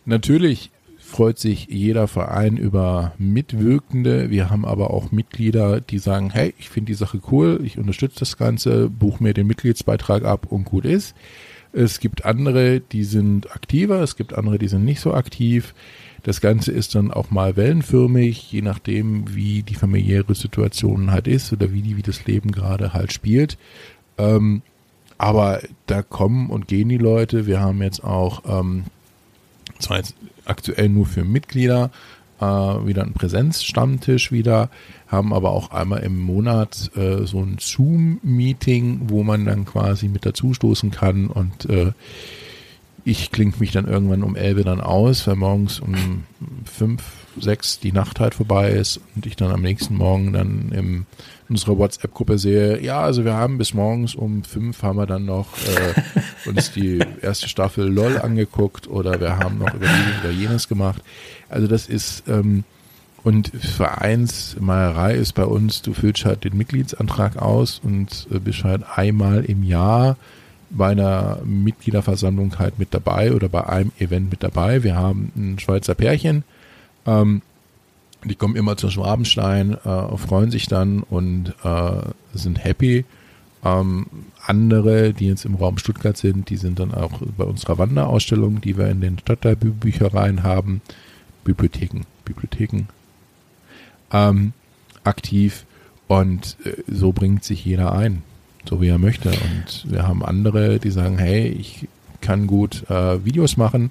[0.04, 0.70] natürlich
[1.16, 4.28] freut sich jeder Verein über Mitwirkende.
[4.28, 8.18] Wir haben aber auch Mitglieder, die sagen, hey, ich finde die Sache cool, ich unterstütze
[8.18, 11.16] das Ganze, buche mir den Mitgliedsbeitrag ab und gut ist.
[11.72, 15.74] Es gibt andere, die sind aktiver, es gibt andere, die sind nicht so aktiv.
[16.22, 21.50] Das Ganze ist dann auch mal wellenförmig, je nachdem, wie die familiäre Situation halt ist
[21.50, 23.56] oder wie die, wie das Leben gerade halt spielt.
[24.18, 24.60] Ähm,
[25.16, 27.46] aber da kommen und gehen die Leute.
[27.46, 28.84] Wir haben jetzt auch, ähm,
[29.78, 30.14] zwar jetzt
[30.46, 31.90] aktuell nur für Mitglieder,
[32.40, 34.70] äh, wieder einen Präsenzstammtisch wieder,
[35.08, 40.26] haben aber auch einmal im Monat äh, so ein Zoom-Meeting, wo man dann quasi mit
[40.26, 41.92] dazustoßen kann und äh,
[43.06, 46.24] ich klinge mich dann irgendwann um 11 dann aus, weil morgens um
[46.64, 47.00] 5,
[47.38, 51.06] 6 die Nacht halt vorbei ist und ich dann am nächsten Morgen dann in
[51.48, 55.46] unserer WhatsApp-Gruppe sehe, ja, also wir haben bis morgens um 5 haben wir dann noch
[55.56, 60.68] äh, uns die erste Staffel LOL angeguckt oder wir haben noch über dieses oder jenes
[60.68, 61.02] gemacht.
[61.48, 62.64] Also das ist, ähm,
[63.22, 68.82] und Vereinsmalerei ist bei uns, du füllst halt den Mitgliedsantrag aus und äh, bist halt
[68.94, 70.16] einmal im Jahr
[70.70, 74.82] bei einer Mitgliederversammlung halt mit dabei oder bei einem Event mit dabei.
[74.82, 76.44] Wir haben ein Schweizer Pärchen,
[77.06, 77.42] ähm,
[78.24, 82.02] die kommen immer zur Schwabenstein, äh, freuen sich dann und äh,
[82.34, 83.04] sind happy.
[83.66, 84.06] Ähm,
[84.44, 88.76] andere, die jetzt im Raum Stuttgart sind, die sind dann auch bei unserer Wanderausstellung, die
[88.78, 90.82] wir in den Stadtteilbüchereien haben,
[91.44, 92.86] Bibliotheken, Bibliotheken.
[94.12, 94.52] Ähm,
[95.04, 95.64] aktiv
[96.06, 98.22] und äh, so bringt sich jeder ein
[98.68, 99.30] so wie er möchte.
[99.30, 101.88] Und wir haben andere, die sagen, hey, ich
[102.20, 103.90] kann gut äh, Videos machen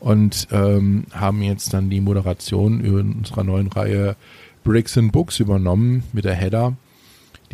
[0.00, 4.16] und ähm, haben jetzt dann die Moderation über unserer neuen Reihe
[4.62, 6.74] Bricks and Books übernommen mit der Header,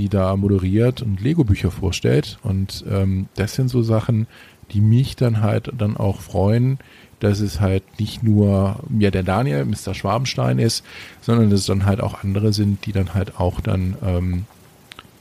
[0.00, 2.38] die da moderiert und Lego-Bücher vorstellt.
[2.42, 4.26] Und ähm, das sind so Sachen,
[4.72, 6.78] die mich dann halt dann auch freuen,
[7.20, 9.92] dass es halt nicht nur ja der Daniel, Mr.
[9.92, 10.84] Schwabenstein ist,
[11.20, 14.46] sondern dass es dann halt auch andere sind, die dann halt auch dann ähm,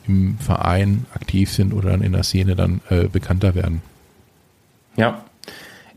[0.07, 3.81] im Verein aktiv sind oder dann in der Szene dann äh, bekannter werden.
[4.95, 5.25] Ja.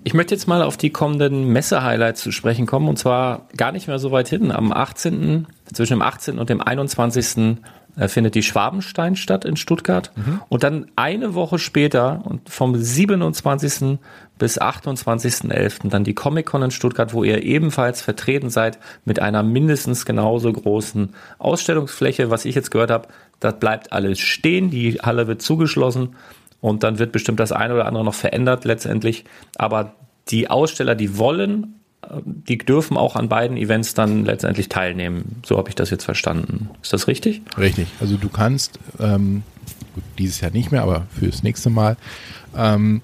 [0.04, 3.86] Ich möchte jetzt mal auf die kommenden Messe-Highlights zu sprechen kommen und zwar gar nicht
[3.86, 4.50] mehr so weit hin.
[4.50, 6.40] Am 18., zwischen dem 18.
[6.40, 7.58] und dem 21.
[7.94, 10.12] Äh, findet die Schwabenstein statt in Stuttgart.
[10.16, 10.40] Mhm.
[10.48, 13.98] Und dann eine Woche später und vom 27.
[14.38, 15.90] bis 28.11.
[15.90, 21.10] dann die Comic-Con in Stuttgart, wo ihr ebenfalls vertreten seid mit einer mindestens genauso großen
[21.38, 22.30] Ausstellungsfläche.
[22.30, 23.08] Was ich jetzt gehört habe,
[23.40, 26.16] das bleibt alles stehen, die Halle wird zugeschlossen
[26.62, 29.24] und dann wird bestimmt das eine oder andere noch verändert letztendlich.
[29.58, 29.96] Aber
[30.28, 31.81] die Aussteller, die wollen,
[32.24, 35.42] die dürfen auch an beiden Events dann letztendlich teilnehmen.
[35.46, 36.70] So habe ich das jetzt verstanden.
[36.82, 37.42] Ist das richtig?
[37.56, 37.88] Richtig.
[38.00, 39.42] Also du kannst ähm,
[40.18, 41.96] dieses Jahr nicht mehr, aber fürs nächste Mal
[42.56, 43.02] ähm,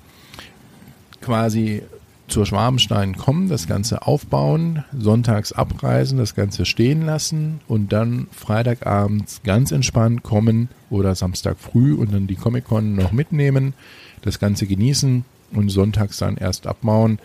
[1.21, 1.83] quasi
[2.27, 9.43] zur Schwabenstein kommen, das Ganze aufbauen, sonntags abreisen, das Ganze stehen lassen und dann Freitagabends
[9.45, 13.73] ganz entspannt kommen oder Samstag früh und dann die Comic-Con noch mitnehmen,
[14.21, 17.19] das Ganze genießen und sonntags dann erst abbauen.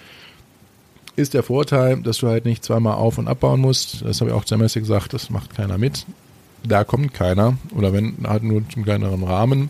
[1.16, 4.04] Ist der Vorteil, dass du halt nicht zweimal auf- und abbauen musst.
[4.04, 6.06] Das habe ich auch zur Messe gesagt, das macht keiner mit.
[6.64, 7.58] Da kommt keiner.
[7.76, 9.70] Oder wenn, halt nur zum kleineren Rahmen.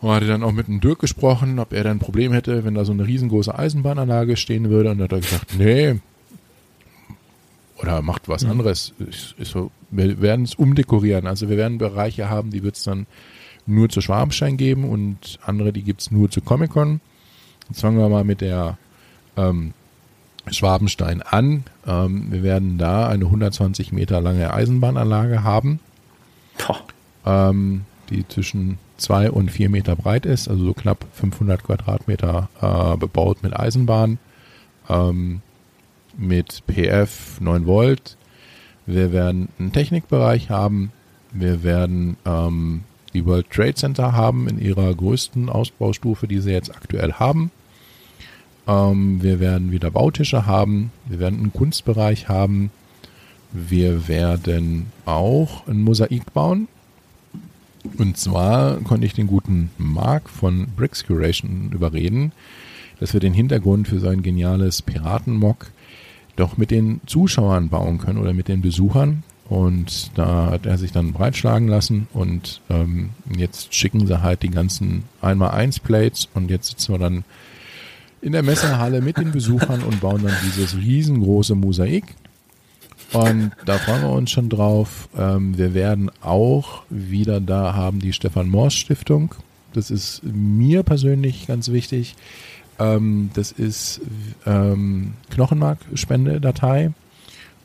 [0.00, 2.74] Und hatte dann auch mit dem Dirk gesprochen, ob er dann ein Problem hätte, wenn
[2.74, 4.90] da so eine riesengroße Eisenbahnanlage stehen würde.
[4.90, 6.00] Und da hat er gesagt, nee.
[7.76, 8.94] Oder macht was anderes.
[8.98, 11.26] Ist, ist so, wir werden es umdekorieren.
[11.26, 13.06] Also wir werden Bereiche haben, die wird es dann
[13.66, 17.00] nur zu Schwabenstein geben und andere, die gibt es nur zu Comic-Con.
[17.68, 18.78] Jetzt fangen wir mal mit der
[19.36, 19.74] ähm,
[20.48, 21.64] Schwabenstein an.
[21.86, 25.80] Ähm, wir werden da eine 120 Meter lange Eisenbahnanlage haben,
[27.26, 32.96] ähm, die zwischen zwei und vier Meter breit ist, also so knapp 500 Quadratmeter äh,
[32.96, 34.18] bebaut mit Eisenbahn,
[34.88, 35.40] ähm,
[36.16, 38.16] mit PF 9 Volt.
[38.86, 40.92] Wir werden einen Technikbereich haben.
[41.32, 42.82] Wir werden ähm,
[43.14, 47.50] die World Trade Center haben in ihrer größten Ausbaustufe, die sie jetzt aktuell haben.
[48.70, 50.92] Ähm, wir werden wieder Bautische haben.
[51.06, 52.70] Wir werden einen Kunstbereich haben.
[53.52, 56.68] Wir werden auch ein Mosaik bauen.
[57.98, 62.32] Und zwar konnte ich den guten Mark von Bricks Curation überreden,
[63.00, 65.66] dass wir den Hintergrund für sein geniales Piratenmock
[66.36, 69.24] doch mit den Zuschauern bauen können oder mit den Besuchern.
[69.48, 74.50] Und da hat er sich dann breitschlagen lassen und ähm, jetzt schicken sie halt die
[74.50, 77.24] ganzen 1x1 Plates und jetzt sitzen wir dann
[78.22, 82.04] in der Messehalle mit den Besuchern und bauen dann dieses riesengroße Mosaik.
[83.12, 85.08] Und da freuen wir uns schon drauf.
[85.16, 89.34] Ähm, wir werden auch wieder da haben die Stefan Morsch Stiftung.
[89.72, 92.14] Das ist mir persönlich ganz wichtig.
[92.78, 94.00] Ähm, das ist
[94.46, 96.92] ähm, Knochenmarkspendedatei.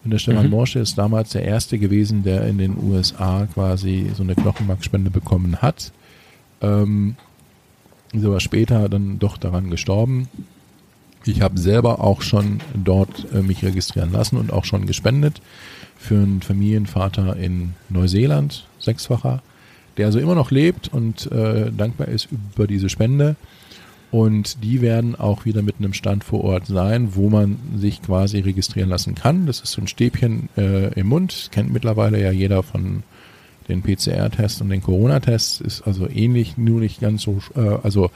[0.03, 0.51] Und der Stefan mhm.
[0.51, 5.63] Morsche ist damals der erste gewesen, der in den USA quasi so eine Knochenmarkspende bekommen
[5.63, 5.91] hat.
[6.61, 7.15] Ähm,
[8.15, 10.27] ist aber später dann doch daran gestorben.
[11.25, 15.41] Ich habe selber auch schon dort äh, mich registrieren lassen und auch schon gespendet
[15.97, 19.41] für einen Familienvater in Neuseeland, sechsfacher,
[19.97, 23.35] der also immer noch lebt und äh, dankbar ist über diese Spende.
[24.11, 28.39] Und die werden auch wieder mit einem Stand vor Ort sein, wo man sich quasi
[28.39, 29.45] registrieren lassen kann.
[29.45, 33.03] Das ist so ein Stäbchen äh, im Mund, kennt mittlerweile ja jeder von
[33.67, 35.61] den PCR-Tests und den Corona-Tests.
[35.61, 38.11] Ist also ähnlich, nur nicht ganz so, äh, also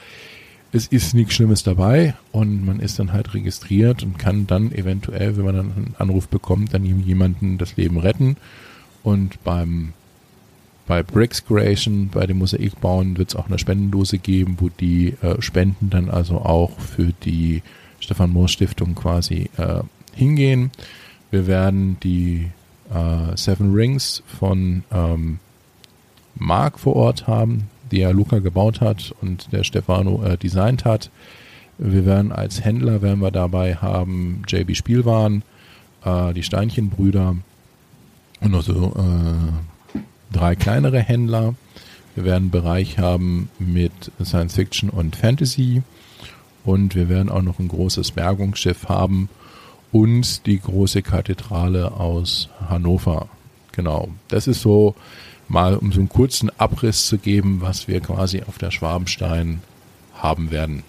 [0.72, 5.36] es ist nichts Schlimmes dabei und man ist dann halt registriert und kann dann eventuell,
[5.36, 8.36] wenn man dann einen Anruf bekommt, dann jemanden das Leben retten.
[9.02, 9.92] Und beim
[10.90, 15.40] bei Bricks Creation, bei dem Mosaikbauen, wird es auch eine Spendendose geben, wo die äh,
[15.40, 17.62] Spenden dann also auch für die
[18.00, 19.82] Stefan Mohr Stiftung quasi äh,
[20.14, 20.72] hingehen.
[21.30, 22.48] Wir werden die
[22.92, 25.38] äh, Seven Rings von ähm,
[26.34, 31.10] Mark vor Ort haben, ja Luca gebaut hat und der Stefano äh, designt hat.
[31.78, 35.42] Wir werden als Händler werden wir dabei haben JB Spielwaren,
[36.04, 37.36] äh, die Steinchenbrüder
[38.40, 39.98] und noch so äh,
[40.32, 41.54] drei kleinere Händler.
[42.14, 45.82] Wir werden einen Bereich haben mit Science Fiction und Fantasy
[46.64, 49.28] und wir werden auch noch ein großes Bergungsschiff haben
[49.92, 53.28] und die große Kathedrale aus Hannover.
[53.72, 54.94] Genau, das ist so
[55.48, 59.60] mal um so einen kurzen Abriss zu geben, was wir quasi auf der Schwabenstein
[60.14, 60.84] haben werden.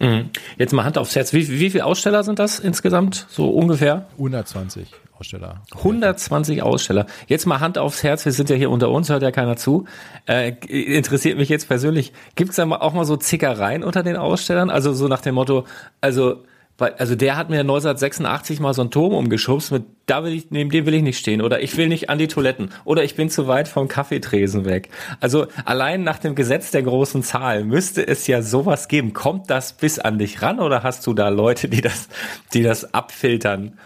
[0.00, 0.30] Mhm.
[0.58, 1.32] Jetzt mal Hand aufs Herz.
[1.32, 3.26] Wie, wie viele Aussteller sind das insgesamt?
[3.30, 4.06] So ungefähr?
[4.12, 4.86] 120
[5.18, 5.62] Aussteller.
[5.74, 7.06] 120 Aussteller.
[7.26, 8.24] Jetzt mal Hand aufs Herz.
[8.24, 9.86] Wir sind ja hier unter uns, hört ja keiner zu.
[10.26, 12.12] Äh, interessiert mich jetzt persönlich.
[12.36, 14.70] Gibt es da auch mal so Zickereien unter den Ausstellern?
[14.70, 15.64] Also so nach dem Motto,
[16.00, 16.44] also
[16.78, 20.50] weil, also der hat mir 1986 mal so einen Turm umgeschubst, mit da will ich,
[20.50, 21.42] neben dem will ich nicht stehen.
[21.42, 22.70] Oder ich will nicht an die Toiletten.
[22.84, 24.88] Oder ich bin zu weit vom Kaffeetresen weg.
[25.20, 29.12] Also allein nach dem Gesetz der großen Zahl müsste es ja sowas geben.
[29.12, 32.08] Kommt das bis an dich ran oder hast du da Leute, die das,
[32.54, 33.78] die das abfiltern?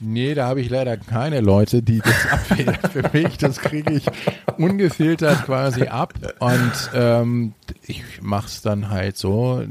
[0.00, 3.38] Nee, da habe ich leider keine Leute, die das abfiltern für mich.
[3.38, 4.04] Das kriege ich
[4.58, 6.14] ungefiltert quasi ab.
[6.40, 7.54] Und ähm,
[7.86, 9.62] ich mache es dann halt so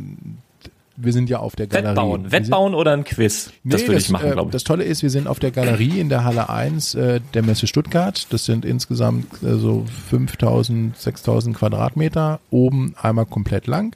[1.01, 1.89] wir sind ja auf der Galerie.
[1.89, 3.51] Wettbauen, Wettbauen oder ein Quiz?
[3.63, 4.51] Nee, das würde ich machen, äh, glaube ich.
[4.51, 7.67] Das Tolle ist, wir sind auf der Galerie in der Halle 1 äh, der Messe
[7.67, 8.27] Stuttgart.
[8.31, 12.39] Das sind insgesamt äh, so 5000, 6000 Quadratmeter.
[12.49, 13.95] Oben einmal komplett lang.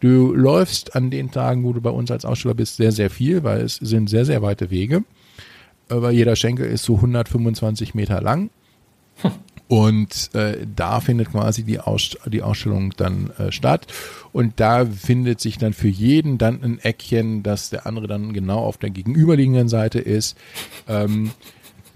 [0.00, 3.42] Du läufst an den Tagen, wo du bei uns als Aussteller bist, sehr, sehr viel,
[3.42, 5.04] weil es sind sehr, sehr weite Wege.
[5.88, 8.50] Aber jeder Schenkel ist so 125 Meter lang.
[9.22, 9.32] Hm.
[9.68, 13.86] Und äh, da findet quasi die, Aus die Ausstellung dann äh, statt.
[14.32, 18.58] Und da findet sich dann für jeden dann ein Eckchen, dass der andere dann genau
[18.58, 20.36] auf der gegenüberliegenden Seite ist.
[20.88, 21.32] Ähm,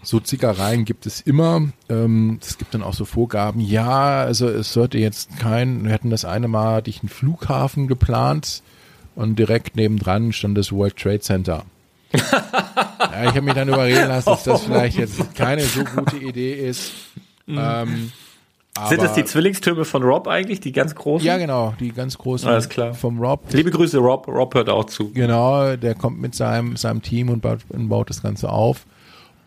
[0.02, 1.68] so Zickereien gibt es immer.
[1.88, 3.60] Ähm, es gibt dann auch so Vorgaben.
[3.60, 7.86] Ja, also es sollte jetzt kein, wir hatten das eine Mal, hatte ich einen Flughafen
[7.86, 8.62] geplant
[9.14, 11.64] und direkt nebendran stand das World Trade Center.
[12.12, 16.54] ja, ich habe mich dann überreden lassen, dass das vielleicht jetzt keine so gute Idee
[16.54, 16.92] ist.
[17.52, 17.58] Mhm.
[17.58, 18.12] Ähm,
[18.88, 21.26] Sind das die Zwillingstürme von Rob eigentlich, die ganz großen?
[21.26, 22.94] Ja, genau, die ganz großen Alles klar.
[22.94, 23.42] vom Rob.
[23.52, 24.28] Liebe Grüße, Rob.
[24.28, 25.10] Rob hört auch zu.
[25.12, 28.86] Genau, der kommt mit seinem, seinem Team und baut, und baut das Ganze auf.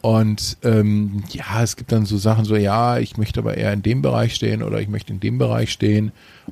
[0.02, 3.82] Und ähm, ja, es gibt dann so Sachen so, ja, ich möchte aber eher in
[3.82, 6.12] dem Bereich stehen oder ich möchte in dem Bereich stehen.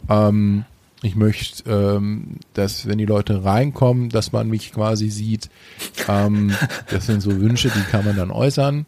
[0.09, 0.63] Ähm,
[1.03, 5.49] ich möchte, ähm, dass wenn die Leute reinkommen, dass man mich quasi sieht.
[6.07, 6.55] Ähm,
[6.89, 8.85] das sind so Wünsche, die kann man dann äußern.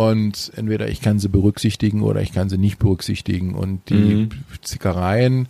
[0.00, 3.54] Und entweder ich kann sie berücksichtigen oder ich kann sie nicht berücksichtigen.
[3.54, 4.28] Und die mhm.
[4.62, 5.46] Zickereien,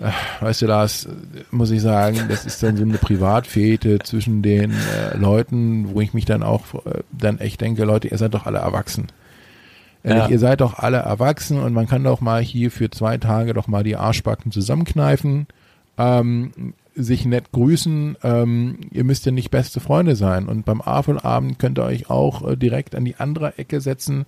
[0.00, 1.08] äh, weißt du, das
[1.52, 6.12] muss ich sagen, das ist dann so eine Privatfete zwischen den äh, Leuten, wo ich
[6.12, 9.06] mich dann auch äh, dann echt denke, Leute, ihr seid doch alle erwachsen.
[10.02, 10.26] Ja.
[10.26, 13.68] Ihr seid doch alle erwachsen und man kann doch mal hier für zwei Tage doch
[13.68, 15.46] mal die Arschbacken zusammenkneifen.
[15.98, 18.16] Ähm, sich nett grüßen.
[18.22, 20.48] Ähm, ihr müsst ja nicht beste Freunde sein.
[20.48, 24.26] Und beim Apfelabend könnt ihr euch auch äh, direkt an die andere Ecke setzen.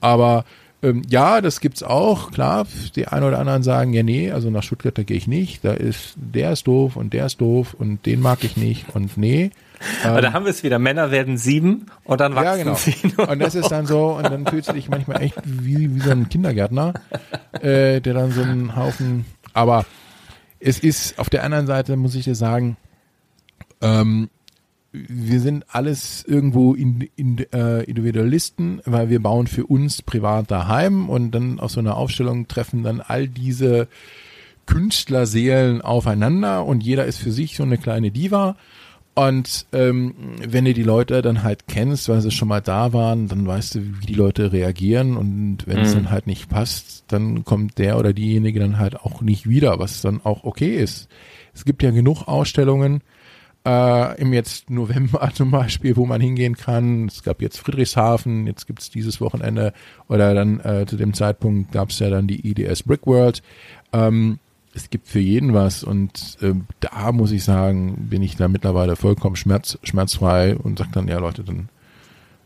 [0.00, 0.44] Aber
[0.82, 2.66] ähm, ja, das gibt's auch, klar.
[2.96, 5.64] Die einen oder anderen sagen, ja, nee, also nach Stuttgart, da gehe ich nicht.
[5.64, 9.16] Da ist, der ist doof und der ist doof und den mag ich nicht und
[9.18, 9.50] nee.
[10.04, 10.78] Ähm, da haben wir es wieder.
[10.78, 12.74] Männer werden sieben und dann wachsen ja, genau.
[12.74, 12.94] sie.
[13.16, 16.10] Und das ist dann so, und dann fühlst du dich manchmal echt wie, wie so
[16.10, 16.92] ein Kindergärtner,
[17.62, 19.86] äh, der dann so einen Haufen, aber
[20.60, 22.76] es ist auf der anderen Seite, muss ich dir sagen,
[23.80, 24.28] ähm,
[24.92, 31.08] wir sind alles irgendwo in, in, äh, Individualisten, weil wir bauen für uns privat daheim
[31.08, 33.88] und dann auf so einer Aufstellung treffen dann all diese
[34.66, 38.56] Künstlerseelen aufeinander und jeder ist für sich so eine kleine Diva.
[39.20, 40.14] Und ähm,
[40.48, 43.74] wenn du die Leute dann halt kennst, weil sie schon mal da waren, dann weißt
[43.74, 45.82] du, wie die Leute reagieren und wenn mhm.
[45.82, 49.78] es dann halt nicht passt, dann kommt der oder diejenige dann halt auch nicht wieder,
[49.78, 51.10] was dann auch okay ist.
[51.52, 53.02] Es gibt ja genug Ausstellungen
[53.66, 57.04] äh, im jetzt November zum Beispiel, wo man hingehen kann.
[57.08, 59.74] Es gab jetzt Friedrichshafen, jetzt gibt's dieses Wochenende
[60.08, 63.42] oder dann äh, zu dem Zeitpunkt gab's ja dann die IDS Brickworld.
[63.92, 64.38] Ähm,
[64.74, 68.96] es gibt für jeden was und äh, da muss ich sagen, bin ich da mittlerweile
[68.96, 71.68] vollkommen schmerz, schmerzfrei und sage dann, ja Leute, dann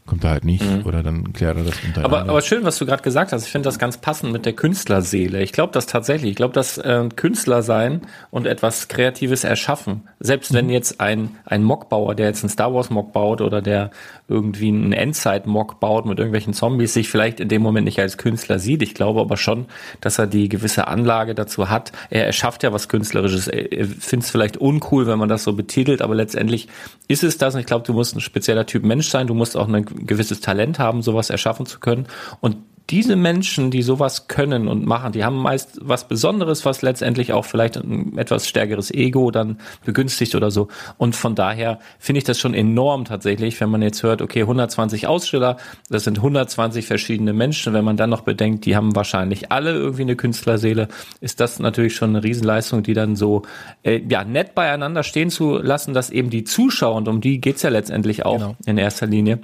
[0.07, 0.85] kommt er halt nicht mhm.
[0.85, 2.19] oder dann klärt er das untereinander.
[2.19, 3.47] Aber, aber schön, was du gerade gesagt hast.
[3.47, 5.43] Ich finde das ganz passend mit der Künstlerseele.
[5.43, 6.31] Ich glaube das tatsächlich.
[6.33, 10.57] Ich glaube, dass äh, Künstler sein und etwas Kreatives erschaffen, selbst mhm.
[10.57, 13.91] wenn jetzt ein, ein Mockbauer, der jetzt einen Star Wars Mock baut oder der
[14.27, 18.17] irgendwie einen Endzeit Mock baut mit irgendwelchen Zombies, sich vielleicht in dem Moment nicht als
[18.17, 18.81] Künstler sieht.
[18.83, 19.67] Ich glaube aber schon,
[20.01, 21.93] dass er die gewisse Anlage dazu hat.
[22.09, 23.49] Er erschafft ja was Künstlerisches.
[23.49, 26.69] Er findet es vielleicht uncool, wenn man das so betitelt, aber letztendlich
[27.07, 27.55] ist es das.
[27.55, 29.27] Und ich glaube, du musst ein spezieller Typ Mensch sein.
[29.27, 32.07] Du musst auch eine gewisses Talent haben, sowas erschaffen zu können.
[32.41, 32.57] Und
[32.91, 37.47] diese Menschen, die sowas können und machen, die haben meist was Besonderes, was letztendlich auch
[37.47, 40.69] vielleicht ein etwas stärkeres Ego dann begünstigt oder so.
[40.99, 45.07] Und von daher finde ich das schon enorm tatsächlich, wenn man jetzt hört, okay, 120
[45.07, 45.57] Aussteller,
[45.89, 47.73] das sind 120 verschiedene Menschen.
[47.73, 50.89] Wenn man dann noch bedenkt, die haben wahrscheinlich alle irgendwie eine Künstlerseele,
[51.23, 53.43] ist das natürlich schon eine Riesenleistung, die dann so
[53.83, 57.63] äh, ja nett beieinander stehen zu lassen, dass eben die Zuschauer, und um die geht's
[57.63, 58.57] ja letztendlich auch genau.
[58.67, 59.39] in erster Linie,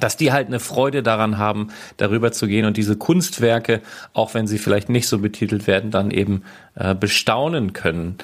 [0.00, 3.80] dass die halt eine Freude daran haben, darüber zu gehen und diese Kunstwerke,
[4.12, 6.42] auch wenn sie vielleicht nicht so betitelt werden, dann eben
[6.74, 8.16] äh, bestaunen können.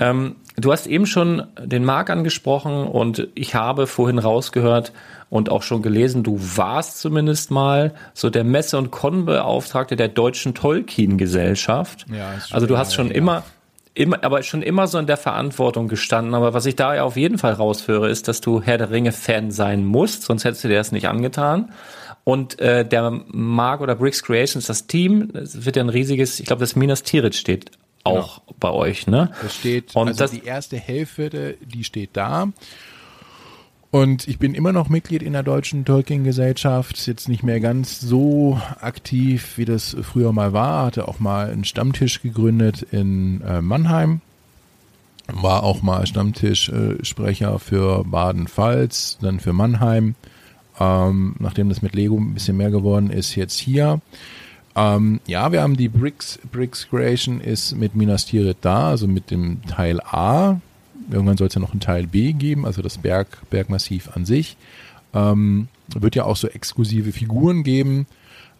[0.00, 4.92] Ähm, du hast eben schon den Marc angesprochen und ich habe vorhin rausgehört
[5.30, 10.54] und auch schon gelesen, du warst zumindest mal so der Messe- und Konbeauftragte der Deutschen
[10.54, 12.06] Tolkien-Gesellschaft.
[12.12, 13.14] Ja, also du hast schon ja.
[13.14, 13.44] immer
[13.94, 16.34] immer, aber schon immer so in der Verantwortung gestanden.
[16.34, 19.50] Aber was ich da ja auf jeden Fall rausführe, ist, dass du Herr der Ringe-Fan
[19.50, 21.72] sein musst, sonst hättest du dir das nicht angetan.
[22.24, 26.46] Und äh, der Mark oder Bricks Creations, das Team, das wird ja ein riesiges, ich
[26.46, 27.72] glaube, das Minas Tirith steht
[28.04, 28.56] auch genau.
[28.60, 29.30] bei euch, ne?
[29.42, 32.48] Das steht, und also das, die erste Hälfte, die steht da.
[33.92, 38.58] Und ich bin immer noch Mitglied in der Deutschen Tolkien-Gesellschaft, jetzt nicht mehr ganz so
[38.80, 44.22] aktiv, wie das früher mal war, hatte auch mal einen Stammtisch gegründet in äh, Mannheim,
[45.30, 50.14] war auch mal Stammtischsprecher äh, für Baden-Pfalz, dann für Mannheim.
[50.80, 54.00] Ähm, nachdem das mit Lego ein bisschen mehr geworden ist, jetzt hier.
[54.74, 59.30] Ähm, ja, wir haben die Bricks, Bricks Creation ist mit Minas Tirith da, also mit
[59.30, 60.62] dem Teil A
[61.12, 64.56] Irgendwann soll es ja noch einen Teil B geben, also das Berg, Bergmassiv an sich.
[65.14, 68.06] Ähm, wird ja auch so exklusive Figuren geben,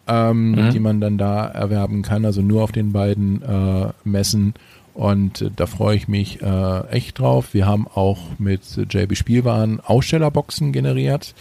[0.06, 0.70] ähm, mhm.
[0.70, 4.54] die man dann da erwerben kann, also nur auf den beiden äh, Messen.
[4.94, 7.54] Und äh, da freue ich mich äh, echt drauf.
[7.54, 11.34] Wir haben auch mit JB Spielwaren Ausstellerboxen generiert,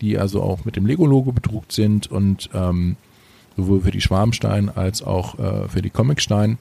[0.00, 2.96] die also auch mit dem Lego-Logo bedruckt sind und ähm,
[3.56, 6.58] sowohl für die Schwarmstein als auch äh, für die Comicstein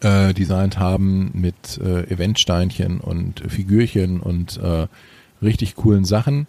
[0.00, 4.86] äh, designt haben mit äh, Eventsteinchen und Figürchen und äh,
[5.42, 6.46] richtig coolen Sachen.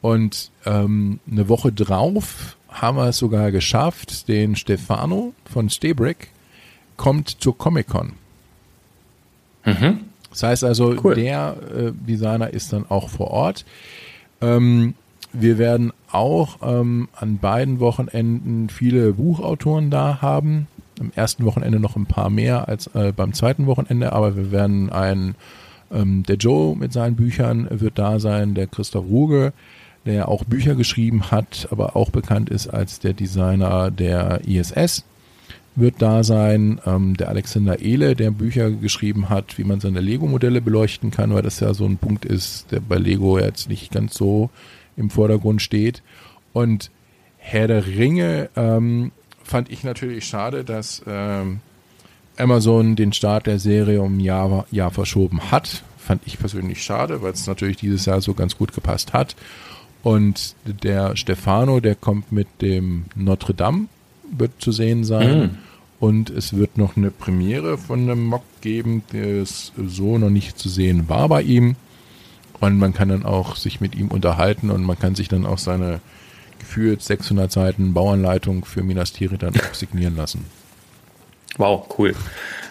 [0.00, 6.28] Und ähm, eine Woche drauf haben wir es sogar geschafft, den Stefano von Stebrick
[6.96, 8.12] kommt zur Comic-Con.
[9.64, 10.00] Mhm.
[10.30, 11.14] Das heißt also, cool.
[11.14, 13.64] der äh, Designer ist dann auch vor Ort.
[14.40, 14.94] Ähm,
[15.32, 20.66] wir werden auch ähm, an beiden Wochenenden viele Buchautoren da haben.
[21.00, 24.90] Am ersten Wochenende noch ein paar mehr als äh, beim zweiten Wochenende, aber wir werden
[24.90, 25.34] ein,
[25.92, 29.52] ähm, der Joe mit seinen Büchern wird da sein, der Christoph Ruge,
[30.06, 35.04] der auch Bücher geschrieben hat, aber auch bekannt ist als der Designer der ISS
[35.76, 36.80] wird da sein.
[36.84, 41.42] Ähm, der Alexander Ehle, der Bücher geschrieben hat, wie man seine Lego-Modelle beleuchten kann, weil
[41.42, 44.50] das ja so ein Punkt ist, der bei Lego jetzt nicht ganz so
[44.96, 46.02] im Vordergrund steht.
[46.52, 46.90] Und
[47.36, 49.12] Herr der Ringe ähm,
[49.46, 51.60] fand ich natürlich schade, dass ähm,
[52.36, 55.84] Amazon den Start der Serie um ein Jahr, Jahr verschoben hat.
[55.98, 59.36] Fand ich persönlich schade, weil es natürlich dieses Jahr so ganz gut gepasst hat.
[60.02, 63.86] Und der Stefano, der kommt mit dem Notre Dame,
[64.30, 65.38] wird zu sehen sein.
[65.38, 65.50] Mhm.
[65.98, 70.58] Und es wird noch eine Premiere von einem Mock geben, der es so noch nicht
[70.58, 71.76] zu sehen war bei ihm.
[72.60, 75.58] Und man kann dann auch sich mit ihm unterhalten und man kann sich dann auch
[75.58, 76.00] seine
[76.76, 80.44] gefühlt 600 Seiten Bauanleitung für Minas Tirith dann signieren lassen.
[81.56, 82.14] Wow, cool.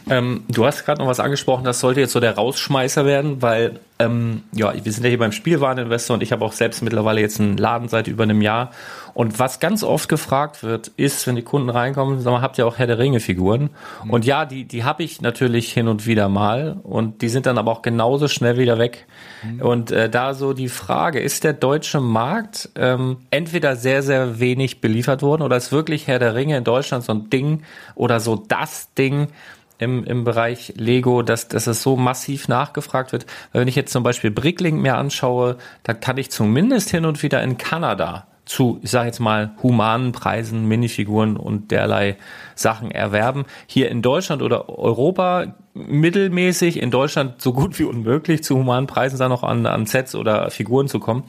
[0.10, 3.80] Ähm, du hast gerade noch was angesprochen, das sollte jetzt so der Rausschmeißer werden, weil
[3.98, 7.40] ähm, ja, wir sind ja hier beim Spielwareninvestor und ich habe auch selbst mittlerweile jetzt
[7.40, 8.72] einen Laden seit über einem Jahr.
[9.14, 12.68] Und was ganz oft gefragt wird, ist, wenn die Kunden reinkommen, sag mal, habt ihr
[12.68, 13.70] auch Herr der Ringe Figuren?
[14.04, 14.10] Mhm.
[14.10, 17.58] Und ja, die, die habe ich natürlich hin und wieder mal und die sind dann
[17.58, 19.08] aber auch genauso schnell wieder weg.
[19.44, 19.62] Mhm.
[19.62, 24.82] Und äh, da so die Frage, ist der deutsche Markt ähm, entweder sehr, sehr wenig
[24.82, 27.64] beliefert worden oder ist wirklich Herr der Ringe in Deutschland so ein Ding
[27.96, 29.30] oder so das Ding,
[29.78, 33.26] im, im Bereich Lego, dass, dass es so massiv nachgefragt wird.
[33.52, 37.42] Wenn ich jetzt zum Beispiel Bricklink mir anschaue, da kann ich zumindest hin und wieder
[37.44, 42.16] in Kanada zu, ich sage jetzt mal, humanen Preisen, Minifiguren und derlei
[42.54, 43.46] Sachen erwerben.
[43.66, 49.18] Hier in Deutschland oder Europa mittelmäßig, in Deutschland so gut wie unmöglich zu humanen Preisen
[49.18, 51.24] da noch an, an Sets oder Figuren zu kommen.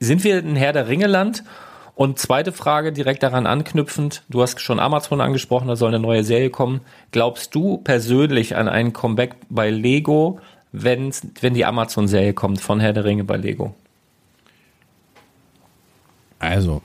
[0.00, 1.44] Sind wir ein Herr der Ringe-Land
[1.98, 4.22] und zweite Frage direkt daran anknüpfend.
[4.28, 6.80] Du hast schon Amazon angesprochen, da soll eine neue Serie kommen.
[7.10, 10.38] Glaubst du persönlich an einen Comeback bei Lego,
[10.70, 13.74] wenn, wenn die Amazon-Serie kommt von Herr der Ringe bei Lego?
[16.38, 16.82] Also,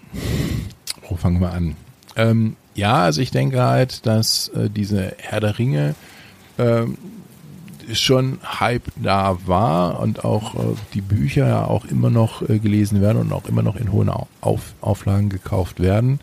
[1.07, 1.76] wo fangen wir an?
[2.16, 5.93] Ähm, ja, also ich denke halt, dass äh, diese Herr der Ringe
[6.57, 6.97] ähm,
[7.94, 13.02] schon Hype da war und auch äh, die Bücher ja auch immer noch äh, gelesen
[13.02, 16.20] werden und auch immer noch in hohen Auf Auflagen gekauft werden,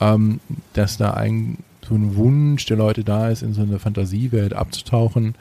[0.00, 0.40] ähm,
[0.72, 5.34] dass da ein so ein Wunsch der Leute da ist, in so eine Fantasiewelt abzutauchen.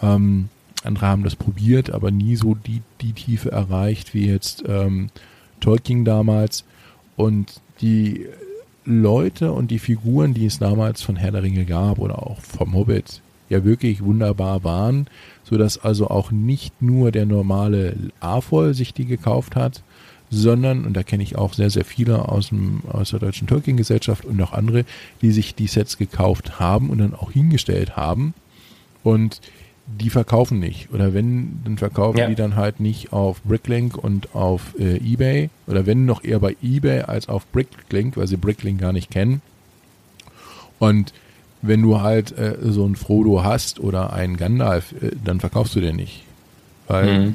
[0.00, 0.48] Ähm,
[0.84, 5.10] andere haben das probiert, aber nie so die, die Tiefe erreicht wie jetzt ähm,
[5.60, 6.64] Tolkien damals.
[7.16, 8.26] Und die
[8.84, 12.74] Leute und die Figuren, die es damals von Herr der Ringe gab oder auch vom
[12.74, 13.21] Hobbit,
[13.52, 15.06] ja wirklich wunderbar waren,
[15.44, 19.82] so dass also auch nicht nur der normale AFOL sich die gekauft hat,
[20.30, 24.24] sondern, und da kenne ich auch sehr, sehr viele aus, dem, aus der Deutschen Tolkien-Gesellschaft
[24.24, 24.84] und auch andere,
[25.20, 28.32] die sich die Sets gekauft haben und dann auch hingestellt haben
[29.02, 29.40] und
[29.86, 30.90] die verkaufen nicht.
[30.92, 32.28] Oder wenn, dann verkaufen ja.
[32.28, 35.50] die dann halt nicht auf Bricklink und auf äh, Ebay.
[35.66, 39.42] Oder wenn noch eher bei Ebay als auf Bricklink, weil sie Bricklink gar nicht kennen.
[40.78, 41.12] Und
[41.62, 45.80] wenn du halt äh, so ein Frodo hast oder einen Gandalf, äh, dann verkaufst du
[45.80, 46.24] den nicht.
[46.88, 47.34] Weil, mhm.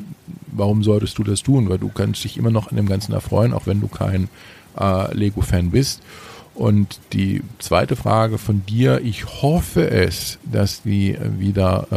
[0.52, 1.70] warum solltest du das tun?
[1.70, 4.30] Weil du kannst dich immer noch an dem Ganzen erfreuen, auch wenn du kein
[4.80, 6.02] äh, Lego-Fan bist.
[6.54, 11.88] Und die zweite Frage von dir, ich hoffe es, dass die wieder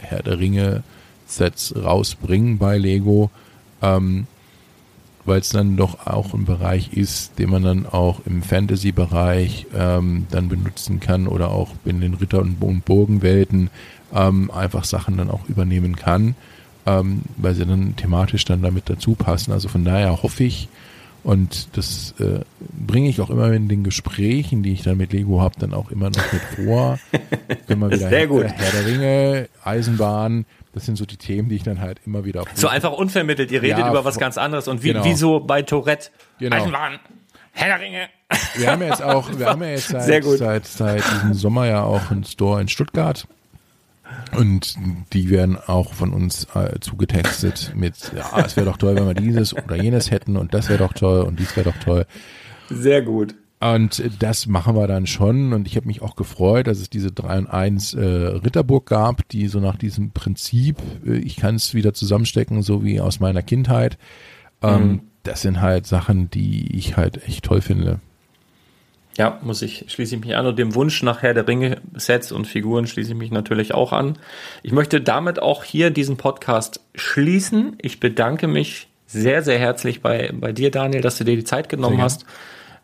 [0.00, 0.82] äh, Herr der Ringe
[1.26, 3.30] Sets rausbringen bei Lego.
[3.82, 4.26] Ähm,
[5.30, 10.26] weil es dann doch auch ein Bereich ist, den man dann auch im Fantasy-Bereich ähm,
[10.30, 13.70] dann benutzen kann oder auch in den Ritter- und Burgenwelten
[14.12, 16.34] ähm, einfach Sachen dann auch übernehmen kann,
[16.84, 19.52] ähm, weil sie dann thematisch dann damit dazu passen.
[19.52, 20.68] Also von daher hoffe ich,
[21.22, 22.40] und das äh,
[22.86, 25.90] bringe ich auch immer in den Gesprächen, die ich dann mit Lego habe, dann auch
[25.90, 26.98] immer noch mit vor.
[27.68, 28.46] Wir wieder Sehr gut.
[28.46, 32.44] Herr der Ringe, Eisenbahn, das sind so die Themen, die ich dann halt immer wieder.
[32.54, 33.50] So einfach unvermittelt.
[33.50, 35.04] Ihr redet ja, über was ganz anderes und wie, genau.
[35.04, 36.10] wie so bei Tourette.
[36.38, 36.56] Genau.
[36.56, 37.00] Eisenbahn,
[37.52, 38.08] Herr Ringe.
[38.54, 41.82] Wir haben ja jetzt auch, wir haben ja jetzt seit, seit, seit diesem Sommer ja
[41.82, 43.26] auch einen Store in Stuttgart.
[44.36, 44.76] Und
[45.12, 49.14] die werden auch von uns äh, zugetextet mit, ja, es wäre doch toll, wenn wir
[49.14, 52.06] dieses oder jenes hätten und das wäre doch toll und dies wäre doch toll.
[52.68, 53.34] Sehr gut.
[53.60, 55.52] Und das machen wir dann schon.
[55.52, 59.28] Und ich habe mich auch gefreut, dass es diese 3 und 1 äh, Ritterburg gab,
[59.28, 63.42] die so nach diesem Prinzip, äh, ich kann es wieder zusammenstecken, so wie aus meiner
[63.42, 63.98] Kindheit.
[64.62, 65.00] Ähm, mhm.
[65.24, 68.00] Das sind halt Sachen, die ich halt echt toll finde.
[69.18, 72.46] Ja, muss ich, schließe ich mich an und dem Wunsch nachher der Ringe, Sets und
[72.46, 74.18] Figuren schließe ich mich natürlich auch an.
[74.62, 77.76] Ich möchte damit auch hier diesen Podcast schließen.
[77.82, 81.68] Ich bedanke mich sehr, sehr herzlich bei, bei dir, Daniel, dass du dir die Zeit
[81.68, 82.24] genommen hast.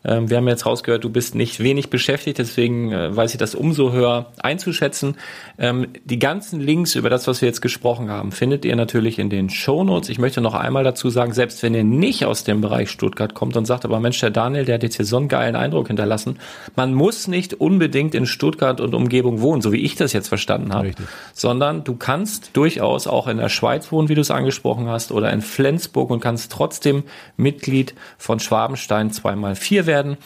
[0.07, 3.93] Wir haben jetzt rausgehört, du bist nicht wenig beschäftigt, deswegen äh, weiß ich das umso
[3.93, 5.17] höher einzuschätzen.
[5.59, 9.31] Ähm, die ganzen Links über das, was wir jetzt gesprochen haben, findet ihr natürlich in
[9.31, 10.09] den Show Notes.
[10.09, 13.57] Ich möchte noch einmal dazu sagen, selbst wenn ihr nicht aus dem Bereich Stuttgart kommt
[13.57, 16.39] und sagt, aber Mensch, der Daniel, der hat jetzt hier so einen geilen Eindruck hinterlassen,
[16.77, 20.73] man muss nicht unbedingt in Stuttgart und Umgebung wohnen, so wie ich das jetzt verstanden
[20.73, 21.07] habe, Richtig.
[21.33, 25.33] sondern du kannst durchaus auch in der Schweiz wohnen, wie du es angesprochen hast, oder
[25.33, 27.03] in Flensburg und kannst trotzdem
[27.37, 30.17] Mitglied von Schwabenstein 2x4 werden werden.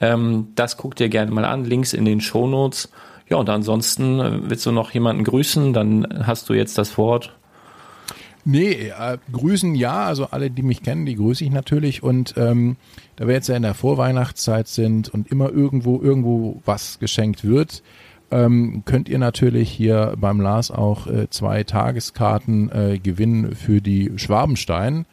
[0.00, 1.64] Ähm, das guckt dir gerne mal an.
[1.64, 2.90] Links in den Show Notes.
[3.28, 7.34] Ja, und ansonsten äh, willst du noch jemanden grüßen, dann hast du jetzt das Wort.
[8.44, 12.02] Nee, äh, grüßen ja, also alle, die mich kennen, die grüße ich natürlich.
[12.02, 12.76] Und ähm,
[13.16, 17.82] da wir jetzt ja in der Vorweihnachtszeit sind und immer irgendwo irgendwo was geschenkt wird,
[18.30, 24.12] ähm, könnt ihr natürlich hier beim Lars auch äh, zwei Tageskarten äh, gewinnen für die
[24.16, 25.06] Schwabenstein.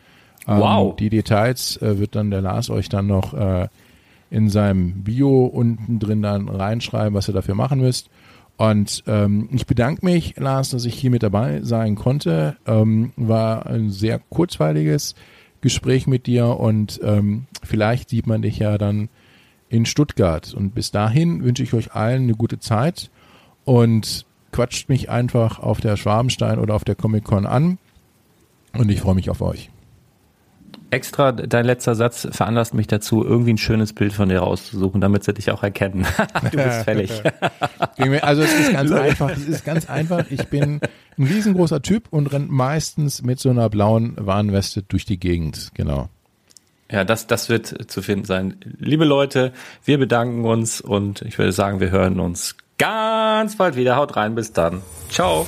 [0.47, 0.95] Ähm, wow.
[0.97, 3.69] Die Details äh, wird dann der Lars euch dann noch äh,
[4.31, 8.09] in seinem Bio unten drin dann reinschreiben, was ihr dafür machen müsst.
[8.57, 12.55] Und ähm, ich bedanke mich, Lars, dass ich hier mit dabei sein konnte.
[12.65, 15.15] Ähm, war ein sehr kurzweiliges
[15.59, 19.09] Gespräch mit dir und ähm, vielleicht sieht man dich ja dann
[19.69, 20.53] in Stuttgart.
[20.53, 23.11] Und bis dahin wünsche ich euch allen eine gute Zeit
[23.65, 27.79] und quatscht mich einfach auf der Schwabenstein oder auf der Comic Con an.
[28.73, 29.69] Und ich freue mich auf euch
[30.91, 35.23] extra, dein letzter Satz veranlasst mich dazu, irgendwie ein schönes Bild von dir rauszusuchen, damit
[35.23, 36.05] sie dich auch erkennen.
[36.51, 37.11] du bist fällig.
[38.21, 40.25] also es ist ganz einfach, es ist ganz einfach.
[40.29, 40.81] Ich bin
[41.17, 46.09] ein riesengroßer Typ und renne meistens mit so einer blauen Warnweste durch die Gegend, genau.
[46.91, 48.57] Ja, das, das wird zu finden sein.
[48.77, 49.53] Liebe Leute,
[49.85, 53.95] wir bedanken uns und ich würde sagen, wir hören uns ganz bald wieder.
[53.95, 54.81] Haut rein, bis dann.
[55.09, 55.47] Ciao.